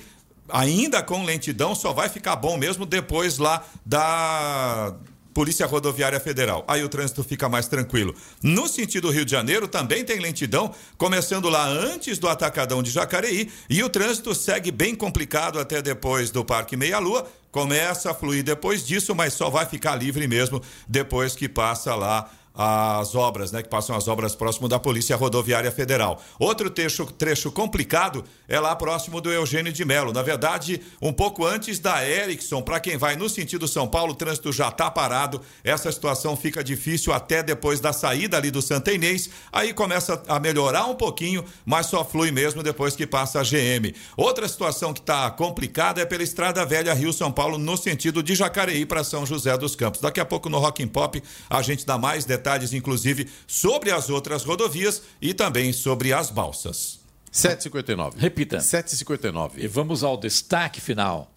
ainda 0.49 1.01
com 1.01 1.23
lentidão, 1.23 1.73
só 1.75 1.93
vai 1.93 2.09
ficar 2.09 2.35
bom 2.35 2.57
mesmo 2.57 2.85
depois 2.85 3.37
lá 3.37 3.65
da 3.85 4.95
Polícia 5.33 5.65
Rodoviária 5.65 6.19
Federal. 6.19 6.63
Aí 6.67 6.83
o 6.83 6.89
trânsito 6.89 7.23
fica 7.23 7.49
mais 7.49 7.67
tranquilo. 7.67 8.15
No 8.41 8.67
sentido 8.67 9.09
Rio 9.09 9.25
de 9.25 9.31
Janeiro 9.31 9.67
também 9.67 10.05
tem 10.05 10.19
lentidão, 10.19 10.73
começando 10.97 11.49
lá 11.49 11.65
antes 11.67 12.19
do 12.19 12.27
Atacadão 12.27 12.83
de 12.83 12.91
Jacareí, 12.91 13.51
e 13.69 13.83
o 13.83 13.89
trânsito 13.89 14.35
segue 14.35 14.71
bem 14.71 14.93
complicado 14.93 15.59
até 15.59 15.81
depois 15.81 16.29
do 16.29 16.45
Parque 16.45 16.77
Meia 16.77 16.99
Lua. 16.99 17.27
Começa 17.51 18.11
a 18.11 18.13
fluir 18.13 18.43
depois 18.43 18.85
disso, 18.85 19.13
mas 19.13 19.33
só 19.33 19.49
vai 19.49 19.65
ficar 19.65 19.95
livre 19.95 20.27
mesmo 20.27 20.61
depois 20.87 21.35
que 21.35 21.47
passa 21.47 21.93
lá 21.95 22.29
as 22.55 23.15
obras, 23.15 23.51
né, 23.51 23.63
que 23.63 23.69
passam 23.69 23.95
as 23.95 24.07
obras 24.07 24.35
próximo 24.35 24.67
da 24.67 24.77
Polícia 24.77 25.15
Rodoviária 25.15 25.71
Federal. 25.71 26.21
Outro 26.37 26.69
trecho, 26.69 27.05
trecho 27.05 27.51
complicado 27.51 28.23
é 28.47 28.59
lá 28.59 28.75
próximo 28.75 29.19
do 29.19 29.31
Eugênio 29.31 29.73
de 29.73 29.83
Melo. 29.83 30.13
Na 30.13 30.21
verdade, 30.21 30.79
um 31.01 31.11
pouco 31.11 31.45
antes 31.45 31.79
da 31.79 32.07
Erickson, 32.07 32.61
para 32.61 32.79
quem 32.79 32.95
vai 32.95 33.15
no 33.15 33.27
sentido 33.27 33.67
São 33.67 33.87
Paulo, 33.87 34.11
o 34.13 34.15
trânsito 34.15 34.53
já 34.53 34.67
está 34.67 34.91
parado. 34.91 35.41
Essa 35.63 35.91
situação 35.91 36.35
fica 36.35 36.63
difícil 36.63 37.11
até 37.11 37.41
depois 37.41 37.79
da 37.79 37.91
saída 37.91 38.37
ali 38.37 38.51
do 38.51 38.61
Santa 38.61 38.91
Inês. 38.91 39.29
Aí 39.51 39.73
começa 39.73 40.21
a 40.27 40.39
melhorar 40.39 40.85
um 40.85 40.95
pouquinho, 40.95 41.43
mas 41.65 41.87
só 41.87 42.05
flui 42.05 42.31
mesmo 42.31 42.61
depois 42.61 42.95
que 42.95 43.07
passa 43.07 43.39
a 43.39 43.43
GM. 43.43 43.93
Outra 44.15 44.47
situação 44.47 44.93
que 44.93 44.99
está 44.99 45.29
complicada 45.31 46.01
é 46.01 46.05
pela 46.05 46.21
Estrada 46.21 46.63
Velha 46.65 46.93
Rio 46.93 47.11
São 47.11 47.31
Paulo, 47.31 47.57
no 47.57 47.75
sentido 47.75 48.21
de 48.21 48.35
Jacareí 48.35 48.85
para 48.85 49.03
São 49.03 49.25
José 49.25 49.57
dos 49.57 49.75
Campos. 49.75 50.01
Daqui 50.01 50.19
a 50.19 50.25
pouco 50.25 50.49
no 50.49 50.59
Rock 50.59 50.83
and 50.83 50.89
Pop 50.89 51.21
a 51.49 51.61
gente 51.63 51.85
dá 51.85 51.97
mais 51.97 52.25
detalhes 52.25 52.42
detalhes, 52.43 52.73
inclusive, 52.73 53.29
sobre 53.47 53.89
as 53.89 54.09
outras 54.09 54.43
rodovias 54.43 55.01
e 55.21 55.33
também 55.33 55.71
sobre 55.71 56.11
as 56.11 56.29
balsas. 56.29 56.99
7h59. 57.31 58.15
Repita. 58.17 58.57
7h59. 58.57 59.51
E 59.55 59.67
vamos 59.67 60.03
ao 60.03 60.17
destaque 60.17 60.81
final. 60.81 61.31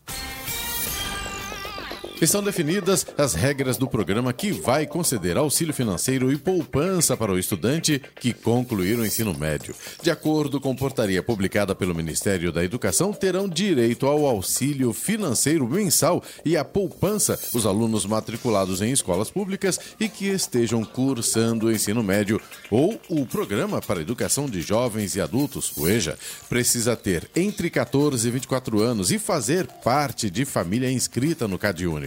Estão 2.20 2.42
definidas 2.42 3.06
as 3.18 3.34
regras 3.34 3.76
do 3.76 3.86
programa 3.86 4.32
que 4.32 4.50
vai 4.50 4.86
conceder 4.86 5.36
auxílio 5.36 5.74
financeiro 5.74 6.32
e 6.32 6.38
poupança 6.38 7.14
para 7.14 7.30
o 7.30 7.38
estudante 7.38 8.00
que 8.18 8.32
concluir 8.32 8.98
o 8.98 9.04
ensino 9.04 9.34
médio. 9.34 9.74
De 10.02 10.10
acordo 10.10 10.58
com 10.58 10.74
portaria 10.74 11.22
publicada 11.22 11.74
pelo 11.74 11.94
Ministério 11.94 12.50
da 12.50 12.64
Educação, 12.64 13.12
terão 13.12 13.46
direito 13.46 14.06
ao 14.06 14.24
auxílio 14.24 14.94
financeiro 14.94 15.68
mensal 15.68 16.22
e 16.42 16.56
à 16.56 16.64
poupança 16.64 17.38
os 17.52 17.66
alunos 17.66 18.06
matriculados 18.06 18.80
em 18.80 18.90
escolas 18.90 19.28
públicas 19.28 19.78
e 20.00 20.08
que 20.08 20.28
estejam 20.28 20.82
cursando 20.86 21.66
o 21.66 21.72
ensino 21.72 22.02
médio 22.02 22.40
ou 22.70 22.98
o 23.10 23.26
Programa 23.26 23.82
para 23.82 24.00
Educação 24.00 24.46
de 24.46 24.62
Jovens 24.62 25.16
e 25.16 25.20
Adultos, 25.20 25.70
o 25.76 25.86
EJA, 25.86 26.18
precisa 26.48 26.96
ter 26.96 27.28
entre 27.36 27.68
14 27.68 28.26
e 28.26 28.30
24 28.30 28.80
anos 28.80 29.12
e 29.12 29.18
fazer 29.18 29.66
parte 29.66 30.30
de 30.30 30.46
família 30.46 30.90
inscrita 30.90 31.46
no 31.46 31.58
CadÚnico. 31.58 32.05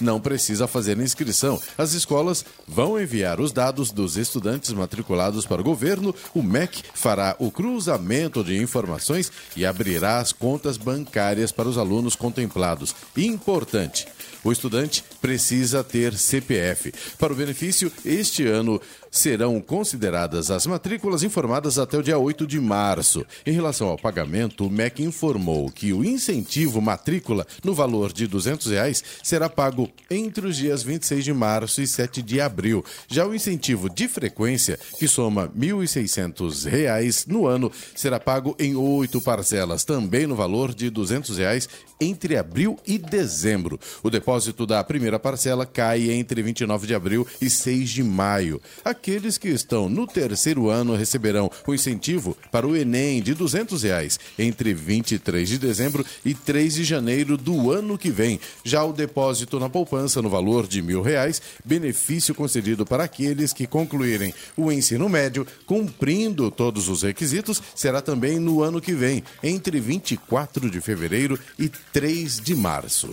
Não 0.00 0.20
precisa 0.20 0.66
fazer 0.66 0.98
inscrição. 0.98 1.60
As 1.76 1.92
escolas 1.92 2.44
vão 2.66 3.00
enviar 3.00 3.40
os 3.40 3.52
dados 3.52 3.90
dos 3.90 4.16
estudantes 4.16 4.72
matriculados 4.72 5.46
para 5.46 5.60
o 5.60 5.64
governo. 5.64 6.14
O 6.34 6.42
MEC 6.42 6.82
fará 6.94 7.36
o 7.38 7.50
cruzamento 7.50 8.44
de 8.44 8.56
informações 8.60 9.30
e 9.56 9.64
abrirá 9.64 10.18
as 10.18 10.32
contas 10.32 10.76
bancárias 10.76 11.52
para 11.52 11.68
os 11.68 11.78
alunos 11.78 12.14
contemplados. 12.14 12.94
Importante. 13.16 14.06
O 14.44 14.52
estudante 14.52 15.04
precisa 15.20 15.82
ter 15.82 16.16
CPF. 16.16 16.92
Para 17.18 17.32
o 17.32 17.36
benefício, 17.36 17.92
este 18.04 18.46
ano 18.46 18.80
serão 19.10 19.60
consideradas 19.60 20.50
as 20.50 20.66
matrículas 20.66 21.22
informadas 21.22 21.78
até 21.78 21.98
o 21.98 22.02
dia 22.02 22.18
8 22.18 22.46
de 22.46 22.60
março. 22.60 23.24
Em 23.46 23.52
relação 23.52 23.88
ao 23.88 23.98
pagamento, 23.98 24.66
o 24.66 24.70
MEC 24.70 25.02
informou 25.02 25.70
que 25.70 25.92
o 25.92 26.04
incentivo 26.04 26.80
matrícula 26.80 27.46
no 27.64 27.74
valor 27.74 28.12
de 28.12 28.26
200 28.26 28.66
reais 28.68 29.02
será 29.22 29.48
pago 29.48 29.88
entre 30.10 30.46
os 30.46 30.56
dias 30.56 30.82
26 30.82 31.24
de 31.24 31.32
março 31.32 31.80
e 31.80 31.86
7 31.86 32.22
de 32.22 32.40
abril. 32.40 32.84
Já 33.08 33.26
o 33.26 33.34
incentivo 33.34 33.88
de 33.88 34.08
frequência, 34.08 34.78
que 34.98 35.08
soma 35.08 35.48
1.600 35.48 36.68
reais 36.68 37.26
no 37.26 37.46
ano, 37.46 37.70
será 37.94 38.18
pago 38.18 38.54
em 38.58 38.76
oito 38.76 39.20
parcelas, 39.20 39.84
também 39.84 40.26
no 40.26 40.36
valor 40.36 40.74
de 40.74 40.90
200 40.90 41.38
reais 41.38 41.68
entre 42.00 42.36
abril 42.36 42.78
e 42.86 42.96
dezembro. 42.98 43.78
O 44.02 44.10
depósito 44.10 44.66
da 44.66 44.82
primeira 44.84 45.18
parcela 45.18 45.66
cai 45.66 46.10
entre 46.10 46.42
29 46.42 46.86
de 46.86 46.94
abril 46.94 47.26
e 47.40 47.50
6 47.50 47.90
de 47.90 48.02
maio. 48.02 48.60
Aqueles 48.98 49.38
que 49.38 49.48
estão 49.48 49.88
no 49.88 50.08
terceiro 50.08 50.68
ano 50.68 50.96
receberão 50.96 51.48
o 51.64 51.72
incentivo 51.72 52.36
para 52.50 52.66
o 52.66 52.76
Enem 52.76 53.22
de 53.22 53.32
200 53.32 53.84
reais 53.84 54.18
entre 54.36 54.74
23 54.74 55.48
de 55.48 55.56
dezembro 55.56 56.04
e 56.24 56.34
3 56.34 56.74
de 56.74 56.84
janeiro 56.84 57.36
do 57.36 57.70
ano 57.70 57.96
que 57.96 58.10
vem. 58.10 58.40
Já 58.64 58.82
o 58.84 58.92
depósito 58.92 59.60
na 59.60 59.68
poupança 59.68 60.20
no 60.20 60.28
valor 60.28 60.66
de 60.66 60.82
mil 60.82 61.00
reais, 61.00 61.40
benefício 61.64 62.34
concedido 62.34 62.84
para 62.84 63.04
aqueles 63.04 63.52
que 63.52 63.68
concluírem 63.68 64.34
o 64.56 64.72
ensino 64.72 65.08
médio 65.08 65.46
cumprindo 65.64 66.50
todos 66.50 66.88
os 66.88 67.02
requisitos, 67.04 67.62
será 67.76 68.02
também 68.02 68.40
no 68.40 68.64
ano 68.64 68.80
que 68.80 68.94
vem, 68.94 69.22
entre 69.44 69.78
24 69.78 70.68
de 70.68 70.80
fevereiro 70.80 71.38
e 71.56 71.68
3 71.68 72.40
de 72.40 72.56
março. 72.56 73.08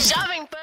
Jovem 0.00 0.46
Pan. 0.46 0.61